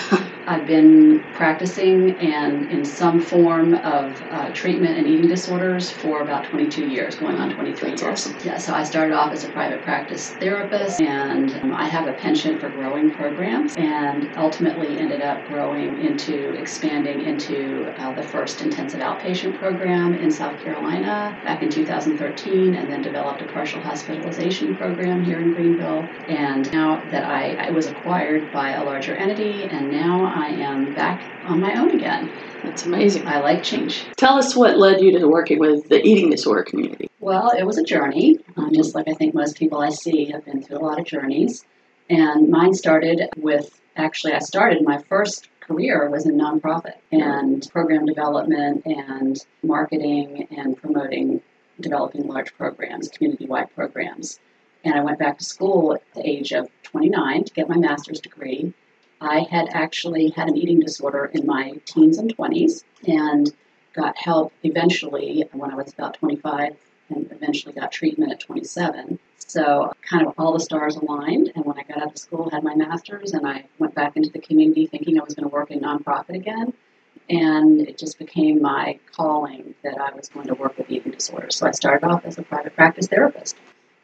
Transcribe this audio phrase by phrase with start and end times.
[0.45, 6.43] I've been practicing and in some form of uh, treatment and eating disorders for about
[6.45, 8.11] 22 years, going on 23 That's years.
[8.11, 8.37] awesome.
[8.43, 12.13] Yeah, so I started off as a private practice therapist, and um, I have a
[12.13, 18.61] penchant for growing programs, and ultimately ended up growing into expanding into uh, the first
[18.61, 24.75] intensive outpatient program in South Carolina back in 2013, and then developed a partial hospitalization
[24.75, 26.09] program here in Greenville.
[26.27, 30.93] And now that I, I was acquired by a larger entity, and now I am
[30.93, 32.29] back on my own again.
[32.61, 33.25] That's amazing.
[33.25, 34.05] I like change.
[34.17, 37.09] Tell us what led you to working with the eating disorder community.
[37.21, 40.43] Well, it was a journey, uh, just like I think most people I see have
[40.43, 41.65] been through a lot of journeys.
[42.09, 48.05] And mine started with actually, I started my first career was in nonprofit and program
[48.05, 51.41] development and marketing and promoting
[51.79, 54.39] developing large programs, community wide programs.
[54.83, 58.19] And I went back to school at the age of 29 to get my master's
[58.19, 58.73] degree.
[59.23, 63.51] I had actually had an eating disorder in my teens and 20s and
[63.93, 66.75] got help eventually when I was about 25
[67.09, 69.17] and eventually got treatment at 27.
[69.37, 71.53] So kind of all the stars aligned.
[71.55, 74.29] And when I got out of school, had my master's, and I went back into
[74.29, 76.73] the community thinking I was going to work in nonprofit again.
[77.29, 81.55] And it just became my calling that I was going to work with eating disorders.
[81.55, 83.55] So I started off as a private practice therapist.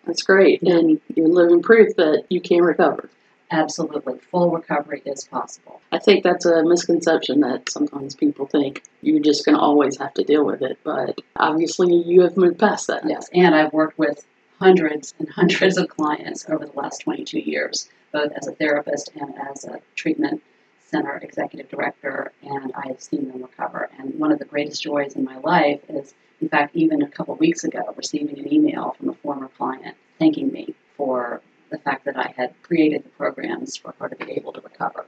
[0.06, 0.62] That's great.
[0.62, 3.10] And you're living proof that you can recover.
[3.52, 5.82] Absolutely, full recovery is possible.
[5.92, 10.14] I think that's a misconception that sometimes people think you're just going to always have
[10.16, 10.78] to deal with it.
[10.84, 13.04] But obviously, you have moved past that.
[13.08, 14.24] Yes, and I've worked with
[14.60, 19.34] hundreds and hundreds of clients over the last 22 years, both as a therapist and
[19.50, 20.44] as a treatment
[20.86, 23.90] center executive director, and I've seen them recover.
[23.98, 27.36] And one of the greatest joys in my life is, in fact, even a couple
[27.36, 32.18] weeks ago, receiving an email from a former client thanking me for the fact that
[32.18, 35.06] I had created the programs for her to be able to recover.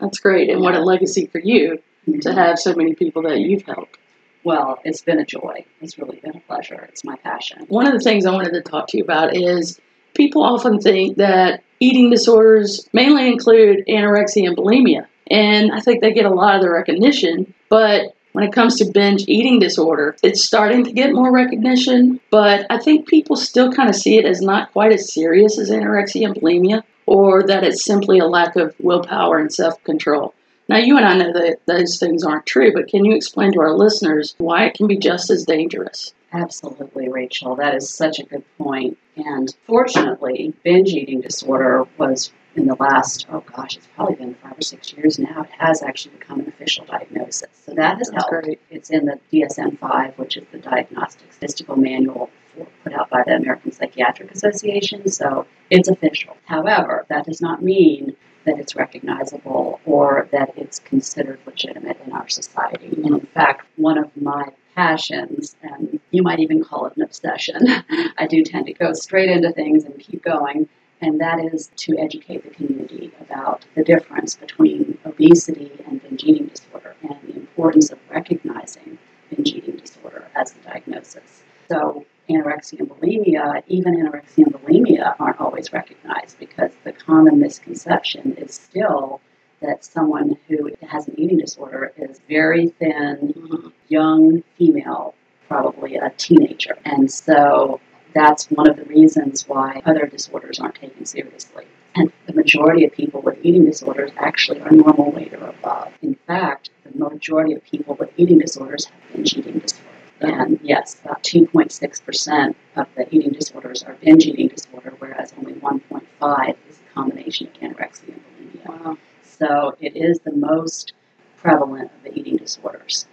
[0.00, 0.50] That's great.
[0.50, 2.38] And what a legacy for you to mm-hmm.
[2.38, 3.98] have so many people that you've helped.
[4.42, 5.66] Well, it's been a joy.
[5.82, 6.86] It's really been a pleasure.
[6.88, 7.66] It's my passion.
[7.68, 9.78] One of the things I wanted to talk to you about is
[10.14, 15.06] people often think that eating disorders mainly include anorexia and bulimia.
[15.30, 18.90] And I think they get a lot of the recognition, but when it comes to
[18.92, 23.88] binge eating disorder, it's starting to get more recognition, but I think people still kind
[23.88, 27.84] of see it as not quite as serious as anorexia and bulimia, or that it's
[27.84, 30.34] simply a lack of willpower and self control.
[30.68, 33.60] Now, you and I know that those things aren't true, but can you explain to
[33.60, 36.14] our listeners why it can be just as dangerous?
[36.32, 37.56] Absolutely, Rachel.
[37.56, 38.96] That is such a good point.
[39.16, 44.58] And fortunately, binge eating disorder was in the last, oh gosh, it's probably been five
[44.58, 47.48] or six years now, it has actually become an official diagnosis.
[47.64, 48.44] So that has That's helped.
[48.44, 48.60] great.
[48.70, 53.22] It's in the DSM 5, which is the Diagnostic Statistical Manual for, put out by
[53.24, 55.08] the American Psychiatric Association.
[55.08, 56.36] So it's official.
[56.46, 62.28] However, that does not mean that it's recognizable or that it's considered legitimate in our
[62.28, 62.88] society.
[63.04, 67.60] And in fact, one of my passions, and you might even call it an obsession,
[68.18, 70.68] I do tend to go straight into things and keep going
[71.00, 76.46] and that is to educate the community about the difference between obesity and binge eating
[76.46, 78.98] disorder and the importance of recognizing
[79.30, 81.42] binge eating disorder as a diagnosis.
[81.68, 88.34] So, anorexia and bulimia, even anorexia and bulimia, aren't always recognized because the common misconception
[88.36, 89.20] is still
[89.60, 93.68] that someone who has an eating disorder is very thin, mm-hmm.
[93.88, 95.14] young female,
[95.48, 96.78] probably a teenager.
[96.84, 97.80] And so
[98.14, 101.64] that's one of the reasons why other disorders aren't taken seriously.
[101.94, 105.92] And the majority of people with eating disorders actually are normal weight or above.
[106.02, 109.86] In fact, the majority of people with eating disorders have binge eating disorder.
[110.20, 116.56] And yes, about 2.6% of the eating disorders are binge eating disorder, whereas only 1.5
[116.68, 118.22] is a combination of anorexia and
[118.64, 118.84] bulimia.
[118.84, 118.98] Wow.
[119.22, 120.92] So it is the most
[121.38, 123.06] prevalent of the eating disorders.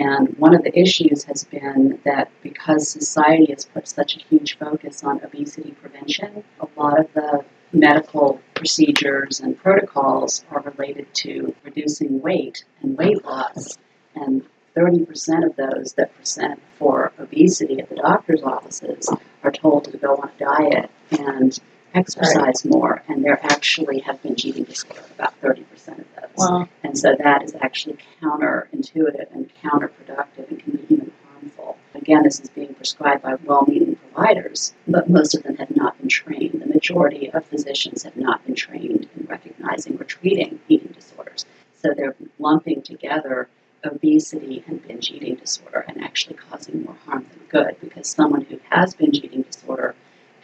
[0.00, 4.58] And one of the issues has been that because society has put such a huge
[4.58, 11.54] focus on obesity prevention, a lot of the medical procedures and protocols are related to
[11.62, 13.78] reducing weight and weight loss.
[14.16, 14.42] And
[14.76, 19.08] 30% of those that present for obesity at the doctor's offices
[19.44, 21.56] are told to go on a diet and
[21.94, 26.04] exercise more, and there actually have binge eating disorder, about 30% of those.
[26.36, 26.68] Wow.
[26.82, 31.78] And so that is actually counterintuitive and counterproductive and can be even harmful.
[31.94, 35.96] Again, this is being prescribed by well meaning providers, but most of them have not
[35.98, 36.60] been trained.
[36.60, 41.46] The majority of physicians have not been trained in recognizing or treating eating disorders.
[41.80, 43.48] So they're lumping together
[43.84, 48.58] obesity and binge eating disorder and actually causing more harm than good because someone who
[48.70, 49.94] has binge eating disorder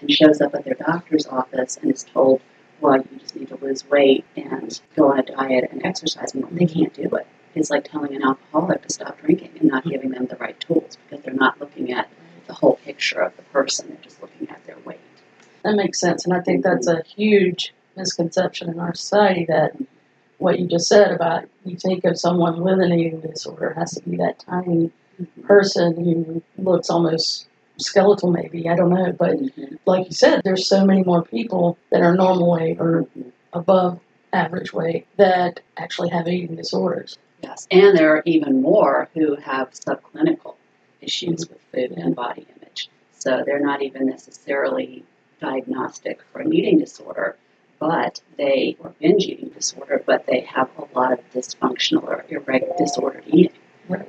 [0.01, 2.41] and shows up at their doctor's office and is told,
[2.81, 6.49] well, you just need to lose weight and go on a diet and exercise more,
[6.53, 7.27] they can't do it.
[7.55, 10.97] It's like telling an alcoholic to stop drinking and not giving them the right tools
[11.09, 12.09] because they're not looking at
[12.47, 15.01] the whole picture of the person, they're just looking at their weight.
[15.65, 16.25] That makes sense.
[16.25, 19.77] And I think that's a huge misconception in our society that
[20.39, 24.09] what you just said about you think of someone with an eating disorder has to
[24.09, 24.91] be that tiny
[25.43, 27.47] person who looks almost
[27.79, 28.69] skeletal, maybe.
[28.69, 29.13] I don't know.
[29.13, 29.70] But Mhm.
[29.87, 33.07] Like you said, there's so many more people that are normal weight or
[33.53, 34.01] above
[34.33, 37.19] average weight that actually have eating disorders.
[37.43, 40.57] Yes, and there are even more who have subclinical
[41.01, 42.89] issues with food and body image.
[43.19, 45.05] So they're not even necessarily
[45.41, 47.37] diagnostic for an eating disorder,
[47.79, 52.75] but they or binge eating disorder, but they have a lot of dysfunctional or irregular
[52.77, 53.53] disordered eating.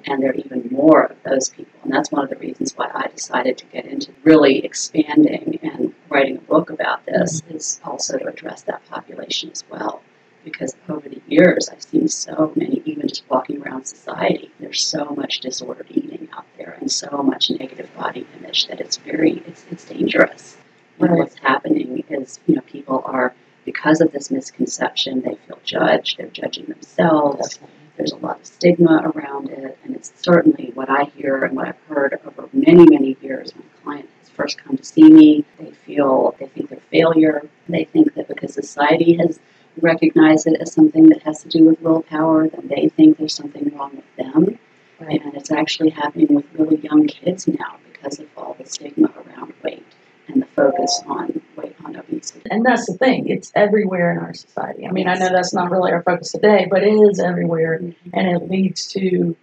[0.06, 1.80] And there are even more of those people.
[1.84, 5.94] And that's one of the reasons why I decided to get into really expanding and
[6.10, 7.56] writing a book about this mm-hmm.
[7.56, 10.02] is also to address that population as well
[10.44, 15.06] because over the years I've seen so many, even just walking around society, there's so
[15.16, 19.66] much disordered eating out there and so much negative body image that it's very, it's,
[19.72, 20.58] it's dangerous.
[21.00, 21.12] Right.
[21.12, 23.34] what's happening is, you know, people are,
[23.66, 27.60] because of this misconception, they feel judged, they're judging themselves,
[27.98, 31.68] there's a lot of stigma around it, and it's certainly what I hear and what
[31.68, 35.46] I've heard over many, many years when a client has first come to see me.
[35.60, 37.44] They feel, they think they're failure.
[37.68, 39.40] They think that because society has
[39.80, 43.72] recognized it as something that has to do with willpower, then they think there's something
[43.76, 44.58] wrong with them.
[45.00, 45.24] Right.
[45.24, 49.54] And it's actually happening with really young kids now because of all the stigma around
[49.64, 49.86] weight
[50.28, 52.42] and the focus on weight on obesity.
[52.50, 54.88] And that's the thing, it's everywhere in our society.
[54.88, 58.10] I mean, I know that's not really our focus today, but it is everywhere mm-hmm.
[58.14, 59.36] and it leads to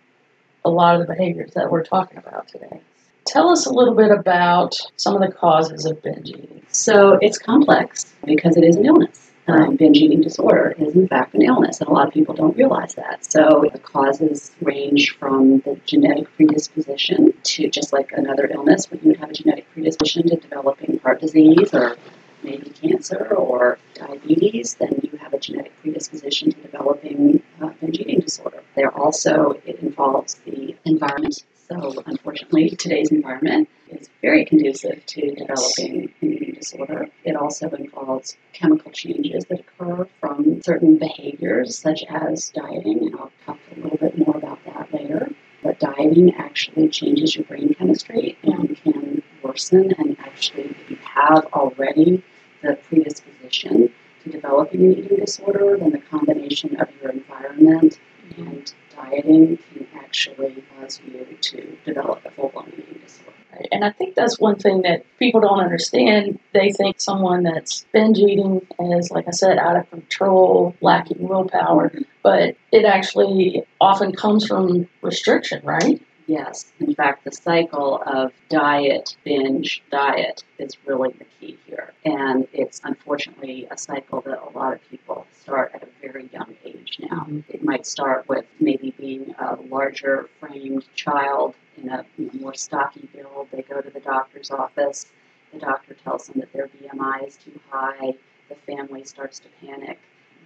[0.64, 2.80] a lot of the behaviors that we're talking about today.
[3.26, 6.62] Tell us a little bit about some of the causes of binge eating.
[6.68, 9.27] So it's complex because it is an illness.
[9.48, 12.54] Um, binge eating disorder is, in fact, an illness, and a lot of people don't
[12.54, 13.24] realize that.
[13.24, 19.08] So the causes range from the genetic predisposition to just like another illness, where you
[19.08, 21.96] would have a genetic predisposition to developing heart disease or
[22.42, 28.20] maybe cancer or diabetes, then you have a genetic predisposition to developing uh, binge eating
[28.20, 28.62] disorder.
[28.76, 31.42] There also, it involves the environment.
[31.68, 36.12] So, unfortunately, today's environment is very conducive to developing
[36.58, 37.08] disorder.
[37.24, 43.32] It also involves chemical changes that occur from certain behaviors, such as dieting, and I'll
[43.46, 45.30] talk a little bit more about that later.
[45.62, 51.46] But dieting actually changes your brain chemistry and can worsen, and actually, if you have
[51.52, 52.22] already
[52.62, 53.90] the predisposition
[54.24, 57.98] to developing an eating disorder, then the combination of your environment
[58.36, 63.32] and dieting can actually cause you to develop a full blown eating disorder.
[63.72, 66.37] And I think that's one thing that people don't understand.
[66.58, 71.92] They think someone that's binge eating is, like I said, out of control, lacking willpower,
[72.22, 76.02] but it actually often comes from restriction, right?
[76.26, 81.94] Yes, in fact, the cycle of diet, binge, diet is really the key here.
[82.04, 86.54] And it's unfortunately a cycle that a lot of people start at a very young
[86.64, 87.26] age now.
[87.48, 93.48] It might start with maybe being a larger framed child in a more stocky build.
[93.50, 95.06] They go to the doctor's office.
[95.52, 98.14] The doctor tells them that their BMI is too high.
[98.48, 99.98] The family starts to panic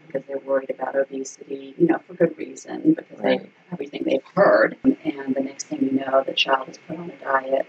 [0.06, 3.40] because they're worried about obesity, you know, for good reason, because they
[3.72, 4.76] everything they've heard.
[4.84, 7.66] And the next thing you know, the child is put on a diet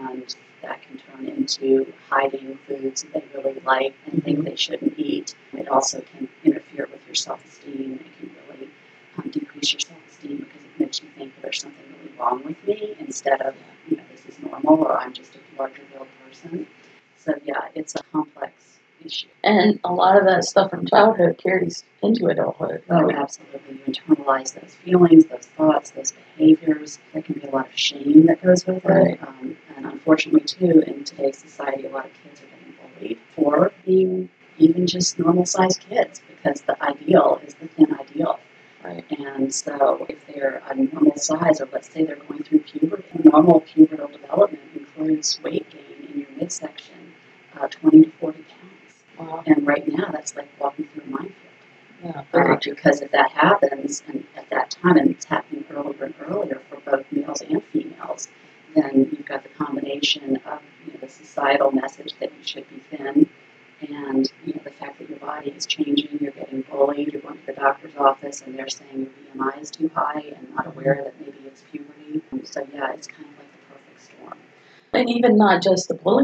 [0.00, 4.98] and that can turn into hiding foods that they really like and think they shouldn't
[4.98, 5.34] eat.
[5.52, 8.00] It also can interfere with your self esteem.
[8.00, 8.70] It can really
[9.18, 12.62] um, decrease your self esteem because it makes you think there's something really wrong with
[12.66, 13.54] me instead of,
[13.88, 16.08] you know, this is normal or I'm just a larger built
[16.42, 16.66] person.
[17.18, 19.26] So, yeah, it's a complex issue.
[19.42, 22.82] And a lot of that stuff from childhood carries into adulthood.
[22.90, 23.80] Oh, absolutely.
[23.86, 26.98] You internalize those feelings, those thoughts, those behaviors.
[27.12, 29.14] There can be a lot of shame that goes with Right.
[29.14, 29.22] it.
[29.22, 33.72] Um, and unfortunately, too, in today's society, a lot of kids are getting bullied for
[33.84, 34.28] being
[34.58, 38.38] even just normal sized kids because the ideal is the thin ideal.
[38.84, 39.04] Right.
[39.18, 43.62] And so, if they're a normal size, or let's say they're going through puberty, normal
[43.62, 45.66] pubertal development includes weight
[46.50, 47.14] gain in your midsection,
[47.60, 49.30] uh, 20 to 40 pounds.
[49.30, 49.42] Wow.
[49.46, 51.34] And right now, that's like walking through a minefield.
[52.04, 52.24] Yeah.
[52.34, 56.60] Uh, because if that happens, and at that time, and it's happening earlier and earlier
[56.68, 58.28] for both males and females,
[58.74, 62.80] then you've got the combination of you know, the societal message that you should be
[62.90, 63.28] thin,
[63.80, 67.38] and you know, the fact that your body is changing, you're getting bullied, you're going
[67.38, 71.00] to the doctor's office, and they're saying your BMI is too high, and not aware
[71.04, 72.22] that maybe it's puberty.
[72.44, 74.38] So yeah, it's kind of like the perfect storm.
[74.92, 76.15] And even not just the bullying,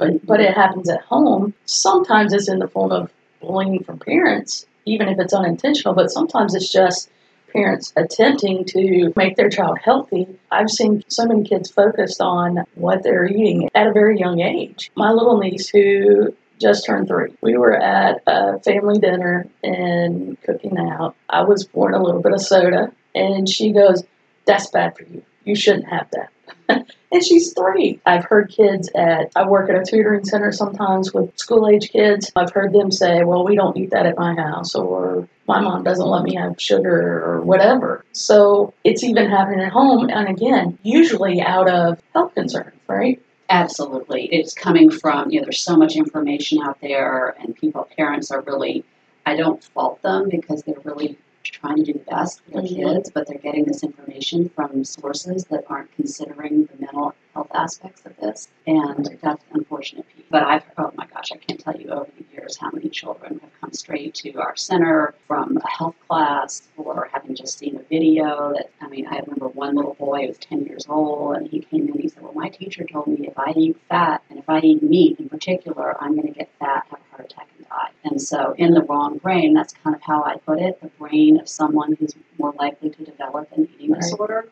[0.00, 1.54] but but it happens at home.
[1.66, 5.94] Sometimes it's in the form of bullying from parents, even if it's unintentional.
[5.94, 7.10] But sometimes it's just
[7.52, 10.26] parents attempting to make their child healthy.
[10.50, 14.90] I've seen so many kids focused on what they're eating at a very young age.
[14.96, 20.78] My little niece, who just turned three, we were at a family dinner and cooking
[20.78, 21.14] out.
[21.28, 24.02] I was pouring a little bit of soda, and she goes,
[24.46, 25.22] "That's bad for you.
[25.44, 28.00] You shouldn't have that." and she's three.
[28.06, 32.30] I've heard kids at, I work at a tutoring center sometimes with school age kids.
[32.36, 35.82] I've heard them say, well, we don't eat that at my house, or my mom
[35.82, 38.04] doesn't let me have sugar, or whatever.
[38.12, 43.20] So it's even happening at home, and again, usually out of health concerns, right?
[43.48, 44.26] Absolutely.
[44.26, 48.42] It's coming from, you know, there's so much information out there, and people, parents are
[48.42, 48.84] really,
[49.26, 51.18] I don't fault them because they're really
[51.50, 52.94] trying to do the best for their Mhm.
[52.94, 58.02] kids, but they're getting this information from sources that aren't considering the mental health aspects
[58.04, 60.24] of this, and that's the unfortunate piece.
[60.30, 63.38] But I've, oh my gosh, I can't tell you over the years how many children
[63.42, 67.82] have come straight to our center from a health class or having just seen a
[67.88, 71.48] video that, I mean, I remember one little boy who was 10 years old, and
[71.48, 74.22] he came in and he said, well, my teacher told me if I eat fat,
[74.30, 77.30] and if I eat meat in particular, I'm going to get fat, have a heart
[77.32, 77.90] attack, and die.
[78.04, 81.38] And so, in the wrong brain, that's kind of how I put it, the brain
[81.40, 84.00] of someone who's more likely to develop an eating Right.
[84.00, 84.48] disorder,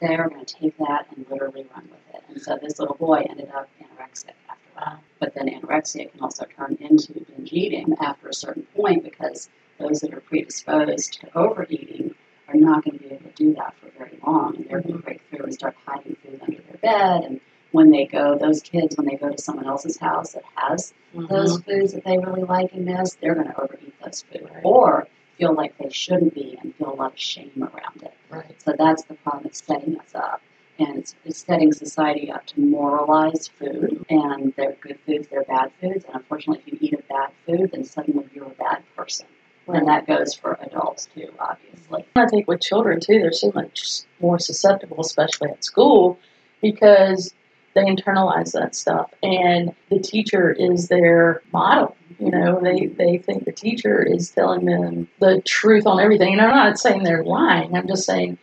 [0.00, 2.22] they're going to take that and literally run with it.
[2.28, 4.98] And so, this little boy ended up anorexic after that.
[5.18, 10.00] But then anorexia can also turn into binge eating after a certain point because those
[10.00, 12.14] that are predisposed to overeating
[12.48, 14.56] are not going to be able to do that for very long.
[14.56, 15.04] And they're going to mm-hmm.
[15.04, 17.24] break through and start hiding food under their bed.
[17.24, 17.40] And
[17.72, 21.58] when they go, those kids, when they go to someone else's house that has those
[21.58, 21.70] mm-hmm.
[21.70, 24.64] foods that they really like and miss, they're going to overeat those food Right.
[24.64, 28.14] or feel like they shouldn't be and feel a lot of shame around it.
[28.30, 28.62] Right.
[28.62, 29.46] So that's the problem.
[29.46, 30.40] It's setting us up.
[30.78, 34.04] And it's, it's setting society up to moralize food.
[34.08, 36.04] And they're good foods, they're bad foods.
[36.06, 39.26] And unfortunately, if you eat a bad food, then suddenly you're a bad person.
[39.68, 42.04] And that goes for adults too, obviously.
[42.16, 46.18] I think with children too, they're so much more susceptible, especially at school,
[46.60, 47.34] because
[47.74, 51.96] they internalize that stuff, and the teacher is their model.
[52.18, 56.32] You know, they they think the teacher is telling them the truth on everything.
[56.32, 57.74] And I'm not saying they're lying.
[57.74, 58.38] I'm just saying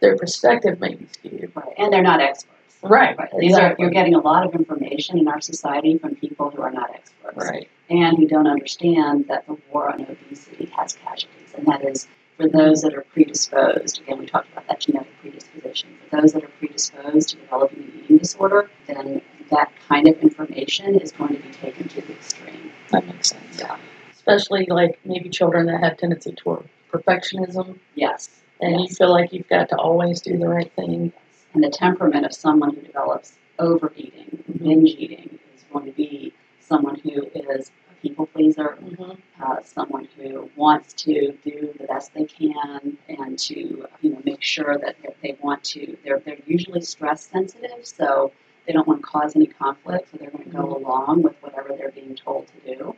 [0.00, 1.52] their perspective may be skewed.
[1.54, 1.74] Right.
[1.78, 2.56] And they're not experts.
[2.82, 3.16] Right.
[3.16, 3.30] Right.
[3.38, 6.70] These are you're getting a lot of information in our society from people who are
[6.70, 7.36] not experts.
[7.36, 7.68] right.
[7.90, 12.08] and who don't understand that the war on obesity has casualties, and that is
[12.40, 14.00] for those that are predisposed.
[14.00, 15.90] Again, we talked about that genetic predisposition.
[16.08, 19.20] For those that are predisposed to developing an eating disorder, then
[19.50, 22.72] that kind of information is going to be taken to the extreme.
[22.90, 23.58] That makes sense.
[23.60, 23.76] Yeah.
[24.12, 28.30] Especially like maybe children that have tendency toward perfectionism, Yes.
[28.60, 31.12] and you feel like you've got to always do the right thing.
[31.52, 36.96] And the temperament of someone who develops overeating, binge eating, is going to be someone
[37.00, 37.70] who is
[38.02, 39.12] people pleaser, mm-hmm.
[39.42, 44.42] uh, someone who wants to do the best they can and to you know make
[44.42, 48.32] sure that that they want to they're they're usually stress sensitive so
[48.66, 50.84] they don't want to cause any conflict so they're going to go mm-hmm.
[50.84, 52.96] along with whatever they're being told to do.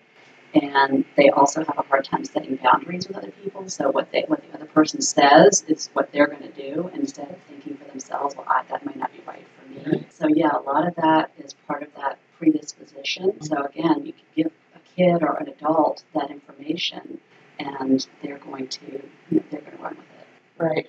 [0.54, 4.24] And they also have a hard time setting boundaries with other people so what they
[4.28, 7.84] what the other person says is what they're going to do instead of thinking for
[7.84, 9.82] themselves well I, that might not be right for me.
[9.86, 10.12] Right.
[10.12, 13.40] so yeah a lot of that is part of that predisposition.
[13.42, 14.52] So again you can give
[14.96, 17.18] kid or an adult that information
[17.58, 20.22] and they're going to they're going to run with it
[20.62, 20.86] Right.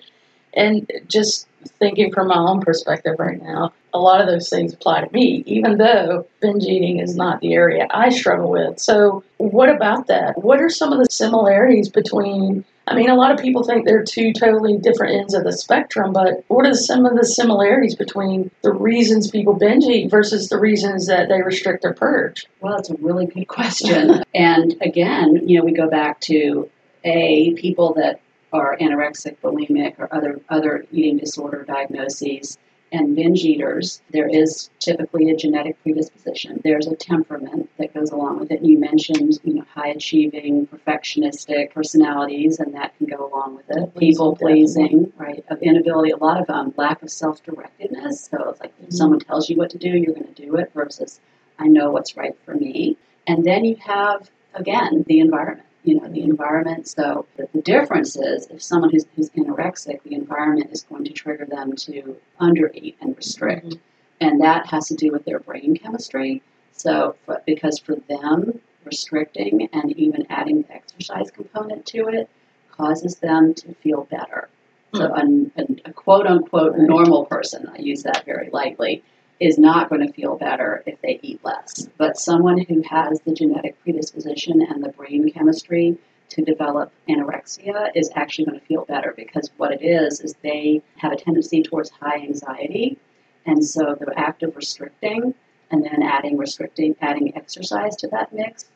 [0.56, 5.04] And just thinking from my own perspective right now, a lot of those things apply
[5.04, 8.78] to me, even though binge eating is not the area I struggle with.
[8.78, 10.42] So, what about that?
[10.42, 12.64] What are some of the similarities between?
[12.86, 16.12] I mean, a lot of people think they're two totally different ends of the spectrum,
[16.12, 20.58] but what are some of the similarities between the reasons people binge eat versus the
[20.58, 22.46] reasons that they restrict or purge?
[22.60, 24.22] Well, that's a really good question.
[24.34, 26.68] and again, you know, we go back to
[27.04, 28.20] A, people that
[28.52, 32.58] are anorexic, bulimic, or other, other eating disorder diagnoses
[32.94, 36.60] and binge eaters, there is typically a genetic predisposition.
[36.62, 38.62] There's a temperament that goes along with it.
[38.62, 43.96] You mentioned, you know, high achieving, perfectionistic personalities, and that can go along with it.
[43.96, 45.44] People pleasing, right?
[45.48, 48.30] Of inability, a lot of um, lack of self directedness.
[48.30, 48.84] So it's like mm-hmm.
[48.84, 51.20] if someone tells you what to do, you're going to do it versus
[51.58, 52.96] I know what's right for me.
[53.26, 56.88] And then you have, again, the environment you know, the environment.
[56.88, 61.44] So the difference is if someone who's, who's anorexic, the environment is going to trigger
[61.44, 63.66] them to undereat and restrict.
[63.66, 63.78] Mm-hmm.
[64.20, 66.42] And that has to do with their brain chemistry.
[66.72, 72.28] So, for, because for them, restricting and even adding the exercise component to it
[72.70, 74.48] causes them to feel better.
[74.94, 75.46] So, hmm.
[75.56, 79.02] a, a quote unquote normal person, I use that very lightly,
[79.40, 81.88] is not going to feel better if they eat less.
[81.98, 85.98] But someone who has the genetic predisposition and the brain chemistry
[86.30, 90.82] to develop anorexia is actually going to feel better because what it is is they
[90.96, 92.98] have a tendency towards high anxiety.
[93.46, 95.34] And so the act of restricting
[95.70, 98.66] and then adding restricting, adding exercise to that mix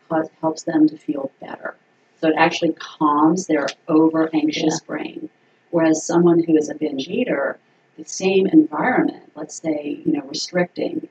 [0.41, 1.75] helps them to feel better.
[2.21, 4.87] So it actually calms their over anxious yeah.
[4.87, 5.31] brain.
[5.71, 7.59] Whereas someone who is a binge eater
[7.99, 11.09] the same environment, let's say, you know, restricting,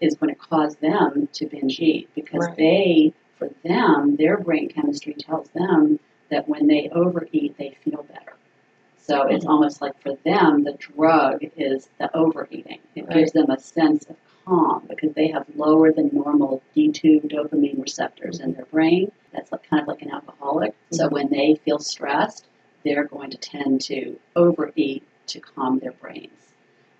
[0.00, 2.56] is going to cause them to binge eat because right.
[2.56, 5.98] they, for them, their brain chemistry tells them
[6.30, 8.34] that when they overeat, they feel better.
[8.98, 9.34] So mm-hmm.
[9.34, 12.80] it's almost like for them, the drug is the overeating.
[12.96, 13.18] It right.
[13.18, 18.40] gives them a sense of calm because they have lower than normal D2 dopamine receptors
[18.40, 19.12] in their brain.
[19.32, 20.72] That's like, kind of like an alcoholic.
[20.72, 20.96] Mm-hmm.
[20.96, 22.46] So when they feel stressed,
[22.84, 26.30] they're going to tend to overeat to calm their brains.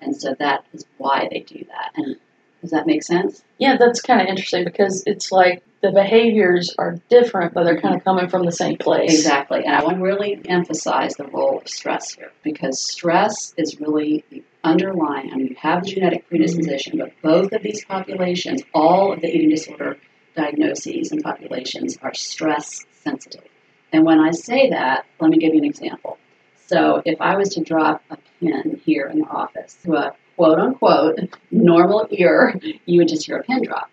[0.01, 1.93] And so that is why they do that.
[1.97, 2.17] And
[2.61, 3.45] does that make sense?
[3.59, 7.95] Yeah, that's kind of interesting because it's like the behaviors are different, but they're kind
[7.95, 9.13] of coming from the same place.
[9.13, 9.65] Exactly.
[9.65, 14.25] And I want to really emphasize the role of stress here because stress is really
[14.31, 19.13] the underlying, I mean, you have the genetic predisposition, but both of these populations, all
[19.13, 19.99] of the eating disorder
[20.35, 23.45] diagnoses and populations are stress sensitive.
[23.93, 26.19] And when I say that, let me give you an example.
[26.67, 30.59] So if I was to drop a pin here in the office to a quote
[30.59, 31.19] unquote
[31.51, 33.91] normal ear, you would just hear a pin drop.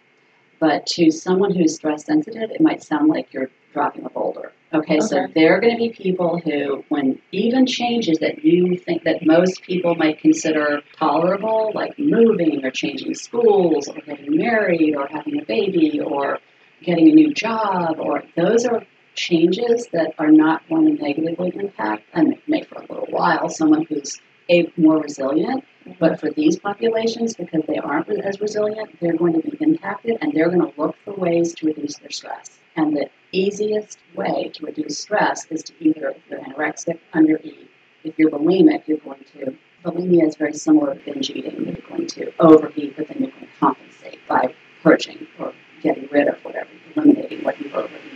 [0.60, 4.52] But to someone who's stress sensitive, it might sound like you're dropping a boulder.
[4.74, 5.02] Okay, okay.
[5.02, 9.26] so there are going to be people who, when even changes that you think that
[9.26, 15.42] most people might consider tolerable, like moving or changing schools or getting married or having
[15.42, 16.40] a baby or
[16.84, 18.84] getting a new job, or those are
[19.16, 23.86] changes that are not going to negatively impact, and may for a little while, someone
[23.86, 25.64] who's a more resilient.
[26.00, 30.32] But for these populations, because they aren't as resilient, they're going to be impacted and
[30.32, 32.60] they're going to look for ways to reduce their stress.
[32.76, 37.68] And the easiest way to reduce stress is to either, if you're anorexic, undereat.
[38.04, 41.66] If you're bulimic, you're going to, bulimia is very similar to binge eating.
[41.66, 46.28] You're going to overeat, but then you're going to compensate by purging or getting rid
[46.28, 48.11] of whatever, eliminating what you've overeaten.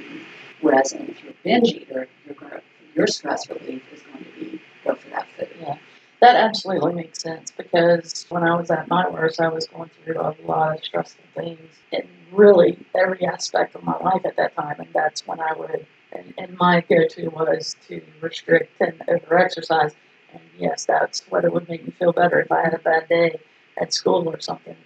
[0.66, 2.62] Whereas if you're a binge eater, to,
[2.96, 5.50] your stress relief is going to be go for that food.
[5.62, 5.78] Yeah.
[6.22, 10.20] That absolutely makes sense because when I was at my worst, I was going through
[10.20, 14.80] a lot of stressful things in really every aspect of my life at that time.
[14.80, 19.38] And that's when I would, and, and my go to was to restrict and over
[19.38, 19.92] exercise.
[20.34, 23.08] And yes, that's what it would make me feel better if I had a bad
[23.08, 23.40] day
[23.80, 24.78] at school or something.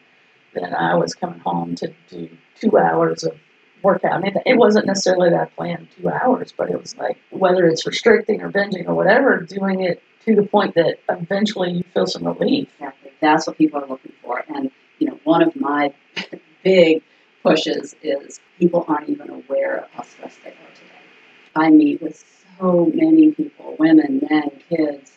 [0.53, 3.39] Then I was coming home to do two hours of
[3.83, 4.13] workout.
[4.13, 7.65] I mean, it wasn't necessarily that I planned two hours, but it was like whether
[7.65, 12.07] it's restricting or binging or whatever, doing it to the point that eventually you feel
[12.07, 12.69] some relief.
[12.79, 13.11] Exactly.
[13.21, 14.43] That's what people are looking for.
[14.49, 15.93] And, you know, one of my
[16.63, 17.01] big
[17.43, 20.89] pushes is people aren't even aware of how stressed they are today.
[21.55, 22.23] I meet with
[22.59, 25.13] so many people, women, men, kids,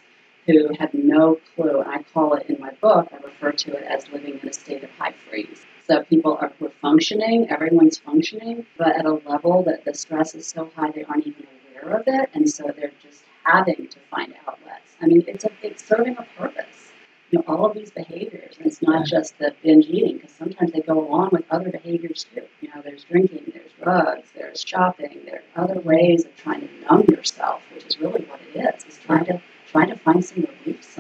[0.47, 1.81] who have no clue.
[1.81, 4.53] And I call it in my book, I refer to it as living in a
[4.53, 5.65] state of high freeze.
[5.93, 10.47] So people are we're functioning, everyone's functioning, but at a level that the stress is
[10.47, 11.47] so high they aren't even
[11.83, 14.97] aware of it, and so they're just having to find outlets.
[15.03, 16.93] I mean, it's a it's serving a purpose.
[17.31, 20.73] You know, all of these behaviors, and it's not just the binge eating, because sometimes
[20.73, 22.45] they go along with other behaviors too.
[22.63, 26.71] You know, there's drinking, there's drugs, there's shopping, there are other ways of trying to
[26.87, 28.85] numb yourself, which is really what it is.
[28.87, 30.99] Is trying to trying to find some relief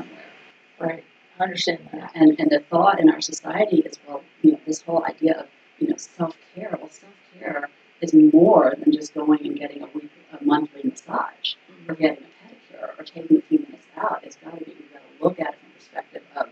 [0.78, 1.02] I
[1.42, 2.12] understand that.
[2.14, 5.46] And and the thought in our society is well, you know, this whole idea of
[5.78, 6.76] you know self care.
[6.80, 7.68] Well, self care
[8.00, 11.90] is more than just going and getting a week, a monthly massage, mm-hmm.
[11.90, 14.20] or getting a pedicure, or taking a few minutes out.
[14.24, 16.48] It's got to be you've got to look at it from the perspective of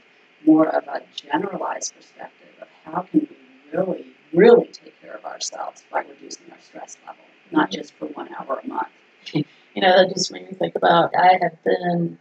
[0.47, 3.37] more of a generalized perspective of how can we
[3.73, 7.81] really, really take care of ourselves by reducing our stress level, not mm-hmm.
[7.81, 8.89] just for one hour a month.
[9.73, 12.19] You know, that just made me think about I have been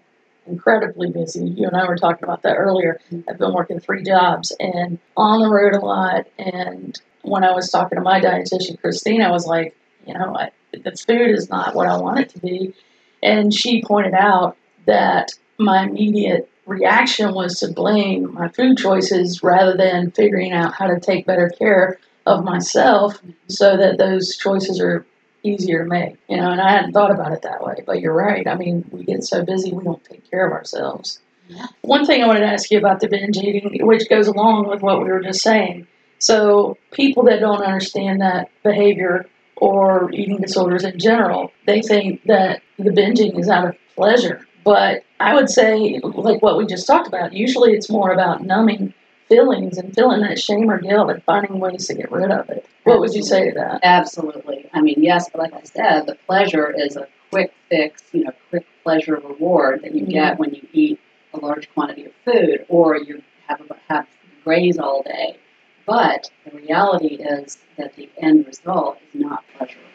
[0.50, 1.46] incredibly busy.
[1.46, 3.00] You and I were talking about that earlier.
[3.30, 6.28] I've been working three jobs and on the road a lot.
[6.38, 10.52] And when I was talking to my dietitian, Christine, I was like, you know, I,
[10.72, 12.74] the food is not what I want it to be.
[13.22, 19.76] And she pointed out that my immediate reaction was to blame my food choices rather
[19.76, 25.06] than figuring out how to take better care of myself so that those choices are
[25.43, 26.17] easier to make.
[26.28, 28.47] You know, and I hadn't thought about it that way, but you're right.
[28.47, 31.19] I mean, we get so busy we don't take care of ourselves.
[31.47, 31.67] Yeah.
[31.82, 34.82] One thing I wanted to ask you about the binge eating, which goes along with
[34.82, 35.88] what we were just saying.
[36.19, 39.25] So, people that don't understand that behavior
[39.56, 44.45] or eating disorders in general, they think that the binging is out of pleasure.
[44.63, 48.93] But I would say, like what we just talked about, usually it's more about numbing
[49.30, 52.65] feelings and feeling that shame or guilt and finding ways to get rid of it.
[52.84, 53.80] What would you say to that?
[53.84, 54.70] Absolutely.
[54.74, 58.32] I mean, yes, but like I said, the pleasure is a quick fix, you know,
[58.50, 60.10] quick pleasure reward that you Mhm.
[60.12, 61.00] get when you eat
[61.34, 64.08] a large quantity of food or you have have
[64.44, 65.38] graze all day.
[65.86, 69.86] But the reality is that the end result is not pleasurable.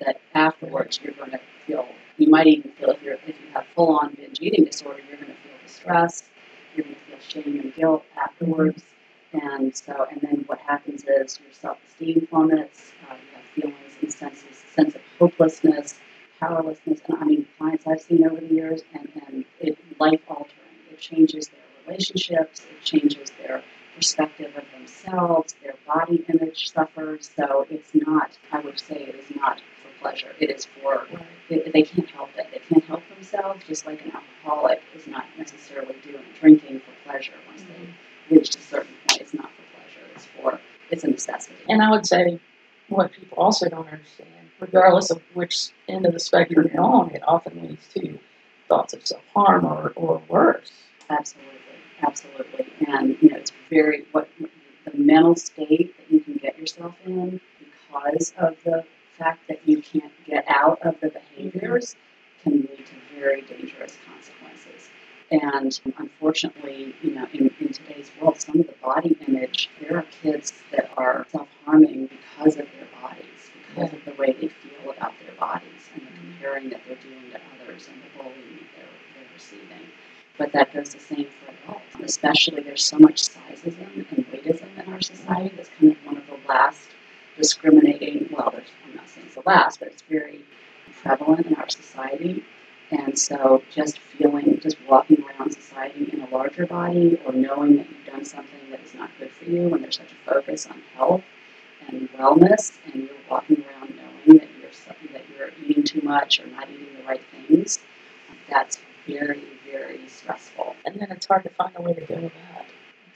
[0.00, 3.66] That afterwards you're going to feel, you might even feel if, you're, if you have
[3.74, 6.28] full on binge eating disorder, you're going to feel distress,
[6.74, 8.82] you're going to feel shame and guilt afterwards.
[9.32, 13.96] And so, and then what happens is your self esteem plummets, uh, you have feelings
[14.00, 15.98] and senses, sense of hopelessness,
[16.40, 17.00] powerlessness.
[17.08, 20.54] And I mean, clients I've seen over the years, and, and it life altering.
[20.90, 23.62] It changes their relationships, it changes their
[23.94, 27.30] perspective of themselves, their body image suffers.
[27.36, 29.60] So it's not, I would say, it is not
[30.00, 30.32] pleasure.
[30.38, 31.06] It is for,
[31.48, 32.46] it, they can't help it.
[32.52, 37.32] They can't help themselves, just like an alcoholic is not necessarily doing drinking for pleasure
[37.46, 38.34] once they mm-hmm.
[38.34, 39.20] reach a certain point.
[39.20, 41.56] It's not for pleasure, it's for, it's a necessity.
[41.68, 42.40] And I would say
[42.88, 47.22] what people also don't understand, regardless of which end of the spectrum you're on, it
[47.26, 48.18] often leads to
[48.68, 50.70] thoughts of self harm or, or worse.
[51.10, 51.52] Absolutely,
[52.02, 52.66] absolutely.
[52.86, 57.40] And you know, it's very what the mental state that you can get yourself in
[57.58, 58.84] because of the
[59.18, 61.96] fact that you can't get out of the behaviors
[62.42, 64.90] can lead to very dangerous consequences.
[65.30, 70.06] And unfortunately, you know, in, in today's world, some of the body image, there are
[70.22, 75.12] kids that are self-harming because of their bodies, because of the way they feel about
[75.22, 79.22] their bodies and the comparing that they're doing to others and the bullying that they're,
[79.22, 79.86] they're receiving.
[80.38, 81.96] But that goes the same for adults.
[82.02, 85.52] Especially, there's so much sizeism and weightism in our society.
[85.56, 86.88] That's kind of one of the last
[87.38, 88.28] discriminating.
[88.30, 90.44] Well, there's, I'm not saying it's the last, but it's very
[91.02, 92.44] prevalent in our society.
[92.90, 97.86] And so, just feeling, just walking around society in a larger body, or knowing that
[97.90, 100.82] you've done something that is not good for you, when there's such a focus on
[100.94, 101.22] health
[101.86, 104.70] and wellness, and you're walking around knowing that you're
[105.12, 107.78] that you're eating too much or not eating the right things,
[108.48, 110.74] that's very, very stressful.
[110.84, 112.66] And then it's hard to find a way to deal with that.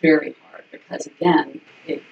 [0.00, 2.02] Very hard because again, it,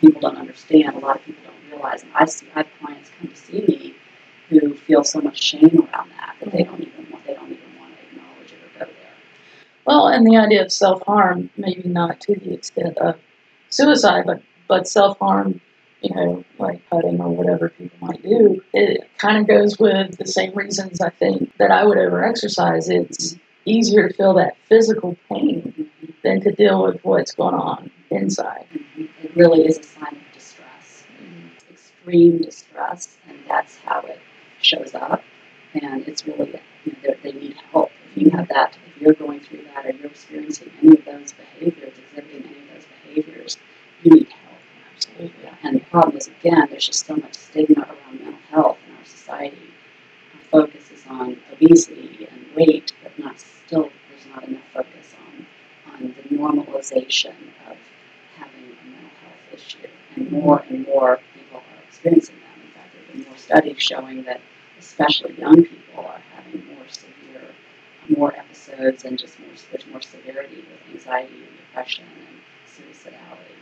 [0.00, 0.96] people don't understand.
[0.96, 2.02] A lot of people don't realize.
[2.02, 3.94] And I see, I have clients come to see me
[4.48, 7.24] who feel so much shame around that that they don't even want.
[7.26, 9.12] They don't even want to acknowledge it or go there.
[9.84, 13.16] Well, and the idea of self harm, maybe not to the extent of
[13.68, 15.60] suicide, but, but self harm,
[16.02, 20.26] you know, like cutting or whatever people might do, it kind of goes with the
[20.26, 22.88] same reasons I think that I would ever exercise.
[22.88, 26.10] It's easier to feel that physical pain mm-hmm.
[26.24, 28.66] than to deal with what's going on inside.
[28.74, 29.04] Mm-hmm.
[29.22, 30.19] It really is a sign
[32.10, 34.18] extreme distress, and that's how it
[34.60, 35.22] shows up.
[35.74, 37.92] And it's really, you know, they need help.
[38.16, 41.32] If you have that, if you're going through that or you're experiencing any of those
[41.32, 43.58] behaviors, exhibiting any of those behaviors,
[44.02, 44.58] you need help.
[44.96, 45.50] Absolutely.
[45.62, 49.04] And the problem is, again, there's just so much stigma around mental health in our
[49.04, 49.70] society.
[50.34, 55.94] Our focus is on obesity and weight, but not still, there's not enough focus on,
[55.94, 57.34] on the normalization
[57.70, 57.76] of
[58.36, 59.86] having a mental health issue.
[60.16, 61.20] And more and more
[62.00, 62.36] experiencing.
[62.36, 64.40] In fact, there have been more studies showing that
[64.78, 67.48] especially young people are having more severe,
[68.08, 73.56] more episodes and just more, there's more severity with anxiety and depression and suicidality.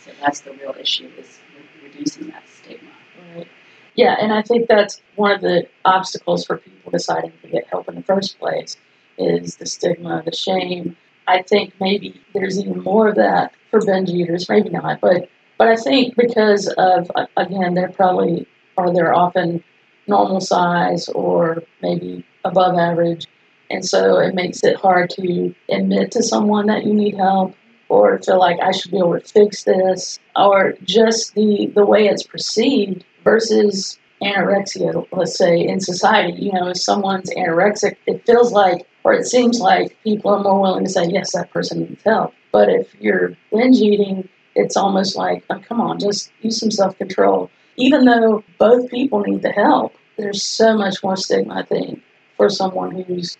[0.00, 2.90] So that's the real issue is re- reducing that stigma.
[3.34, 3.46] Right.
[3.94, 7.88] Yeah, and I think that's one of the obstacles for people deciding to get help
[7.88, 8.76] in the first place
[9.18, 10.96] is the stigma, the shame,
[11.26, 14.48] I think maybe there's even more of that for binge eaters.
[14.48, 19.62] Maybe not, but but I think because of again, they're probably or they're often
[20.06, 23.26] normal size or maybe above average,
[23.70, 27.54] and so it makes it hard to admit to someone that you need help
[27.88, 32.06] or feel like I should be able to fix this, or just the the way
[32.06, 36.42] it's perceived versus anorexia, let's say, in society.
[36.44, 40.60] You know, if someone's anorexic, it feels like, or it seems like, people are more
[40.60, 42.32] willing to say, yes, that person needs help.
[42.50, 46.96] But if you're binge eating, it's almost like, oh, come on, just use some self
[46.98, 47.50] control.
[47.76, 52.02] Even though both people need the help, there's so much more stigma, I think,
[52.36, 53.36] for someone who's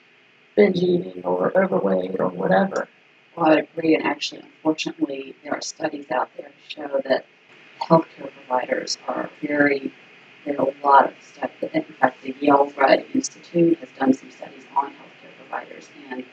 [0.54, 2.88] binge eating or overweight or whatever.
[3.34, 7.26] Well, I would agree, and actually, unfortunately, there are studies out there to show that
[7.80, 9.92] healthcare providers are very
[10.46, 11.70] there are a lot of studies.
[11.74, 16.24] In fact, the Yale Rudd Institute has done some studies on healthcare providers and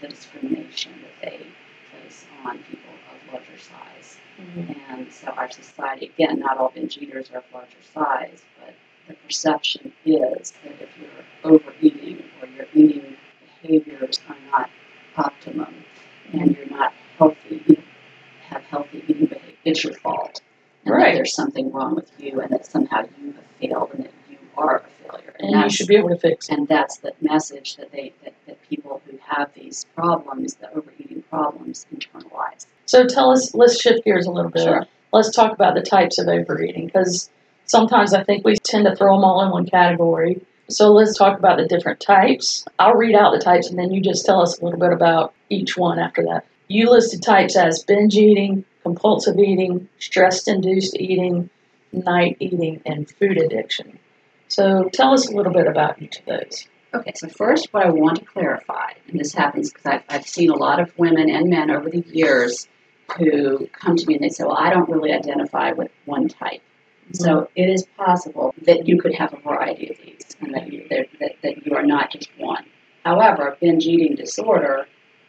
[0.00, 1.46] the discrimination that they
[1.90, 4.16] place on people of larger size.
[4.40, 4.72] Mm-hmm.
[4.92, 8.74] And so our society, again, not all binge eaters are of larger size, but
[9.08, 13.16] the perception is that if you're overeating or your eating
[13.62, 14.70] behaviors are not
[15.16, 15.74] optimum
[16.32, 17.82] and you're not healthy, you
[18.42, 20.40] have healthy eating behavior, it's your fault.
[20.84, 21.06] And right.
[21.06, 24.38] that there's something wrong with you and that somehow you have failed and that you
[24.56, 24.97] are a failure.
[25.38, 26.58] And, and you should be able to fix it.
[26.58, 31.22] And that's the message that they that, that people who have these problems, the overeating
[31.30, 32.66] problems, internalize.
[32.86, 34.62] So tell us, let's shift gears a little bit.
[34.62, 34.86] Sure.
[35.12, 37.30] Let's talk about the types of overeating because
[37.66, 40.40] sometimes I think we tend to throw them all in one category.
[40.70, 42.64] So let's talk about the different types.
[42.78, 45.32] I'll read out the types and then you just tell us a little bit about
[45.48, 46.44] each one after that.
[46.68, 51.48] You listed types as binge eating, compulsive eating, stress induced eating,
[51.92, 53.98] night eating, and food addiction.
[54.48, 56.66] So tell us a little bit about each of those.
[56.94, 60.48] Okay, so first, what I want to clarify, and this happens because I've, I've seen
[60.50, 62.66] a lot of women and men over the years
[63.18, 66.62] who come to me and they say, Well, I don't really identify with one type.
[67.12, 67.24] Mm-hmm.
[67.24, 70.86] So it is possible that you could have a variety of these and that you,
[70.88, 72.64] that, that, that you are not just one.
[73.04, 74.86] However, binge eating disorder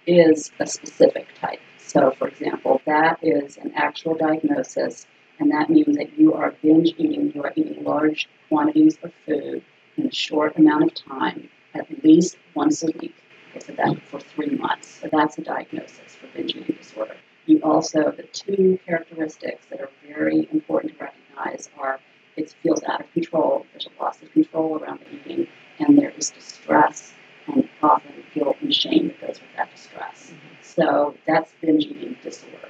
[0.07, 1.59] is a specific type.
[1.77, 5.05] So, for example, that is an actual diagnosis
[5.39, 9.63] and that means that you are binge eating, you are eating large quantities of food
[9.97, 13.15] in a short amount of time, at least once a week.
[13.51, 14.99] Okay, so that for three months.
[15.01, 17.15] So that's a diagnosis for binge eating disorder.
[17.45, 21.99] You also, the two characteristics that are very important to recognize are
[22.37, 25.47] it feels out of control, there's a loss of control around the eating,
[25.79, 27.13] and there is distress
[27.47, 30.27] and often guilt and shame that goes with that distress.
[30.27, 30.55] Mm-hmm.
[30.61, 32.69] So that's binge eating disorder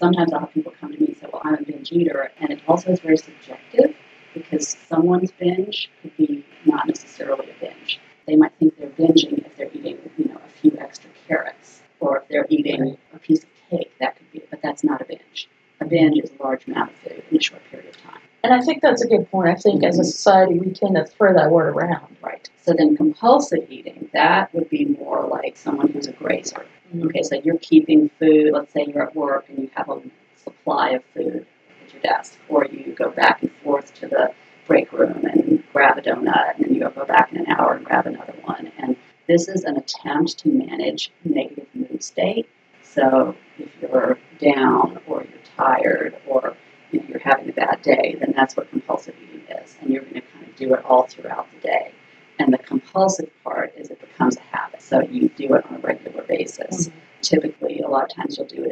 [0.00, 2.32] sometimes I'll have people come to me and say, well, I'm a binge eater.
[2.40, 3.94] And it also is very subjective
[4.34, 8.00] because someone's binge could be not necessarily a binge.
[8.26, 12.18] They might think they're binging if they're eating, you know, a few extra carrots or
[12.18, 15.48] if they're eating a piece of cake, that could be, but that's not a binge.
[15.80, 18.20] A binge is a large amount of food in a short period of time.
[18.42, 19.48] And I think that's a good point.
[19.48, 22.16] I think as a society, we tend to throw that word around.
[22.22, 22.48] Right.
[22.62, 26.64] So then compulsive eating, that would be more like someone who's a grazer.
[26.98, 30.00] Okay, so you're keeping food, let's say you're at work and you have a
[30.36, 31.46] supply of food
[31.84, 34.32] at your desk, or you go back and forth to the
[34.66, 37.84] break room and grab a donut, and then you go back in an hour and
[37.84, 38.72] grab another one.
[38.78, 38.96] And
[39.28, 42.48] this is an attempt to manage negative mood state.
[42.82, 46.56] So if you're down or you're tired or
[46.90, 49.76] you know, you're having a bad day, then that's what compulsive eating is.
[49.80, 51.92] And you're going to kind of do it all throughout the day.
[52.40, 54.82] And the compulsive part is it becomes a habit.
[54.82, 56.88] So you do it on a regular basis.
[56.88, 56.98] Mm-hmm.
[57.20, 58.70] Typically, a lot of times you'll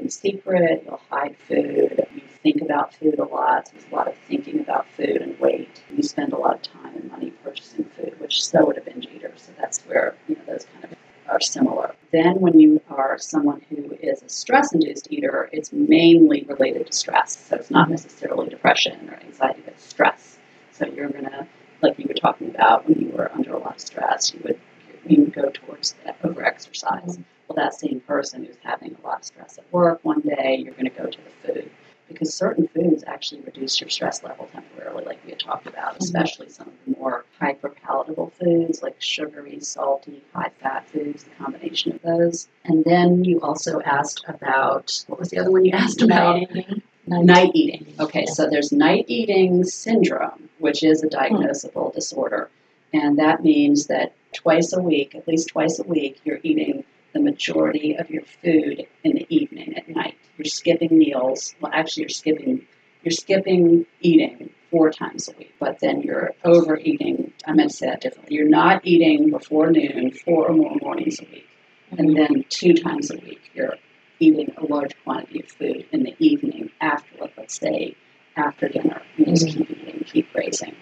[0.49, 3.71] secret, you'll hide food, you think about food a lot.
[3.73, 5.83] There's a lot of thinking about food and weight.
[5.95, 9.07] You spend a lot of time and money purchasing food, which so would a binge
[9.15, 9.33] eater.
[9.37, 10.97] So that's where you know those kind of
[11.29, 11.95] are similar.
[12.13, 16.93] Then, when you are someone who is a stress induced eater, it's mainly related to
[16.93, 17.37] stress.
[17.49, 20.39] So it's not necessarily depression or anxiety, but stress.
[20.73, 21.47] So you're to
[21.83, 24.59] like you were talking about when you were under a lot of stress, you would
[25.07, 27.19] you would go towards that over exercise.
[27.49, 30.75] Well, that same person who's having a lot of stress at work one day, you're
[30.75, 31.71] going to go to the food
[32.09, 36.05] because certain foods actually reduce your stress level temporarily, like we had talked about, mm-hmm.
[36.05, 41.31] especially some of the more hyper palatable foods like sugary, salty, high fat foods, the
[41.43, 42.49] combination of those.
[42.65, 46.37] And then you also asked about what was the other one you asked about?
[46.37, 46.83] Night eating.
[47.07, 47.95] Night, night eating.
[48.01, 52.51] Okay, so there's night eating syndrome, which is a diagnosable disorder.
[52.93, 56.85] And that means that twice a week, at least twice a week, you're eating
[57.19, 60.17] the majority of your food in the evening at night.
[60.37, 61.55] You're skipping meals.
[61.61, 62.67] Well, actually, you're skipping
[63.05, 67.33] you're skipping eating four times a week, but then you're overeating.
[67.47, 68.37] I meant to say that differently.
[68.37, 71.47] You're not eating before noon four or more mornings a week.
[71.97, 73.77] And then two times a week, you're
[74.19, 77.95] eating a large quantity of food in the evening after, let's say,
[78.37, 79.01] after dinner.
[79.17, 79.57] You just Mhm.
[79.57, 80.75] keep eating, keep grazing.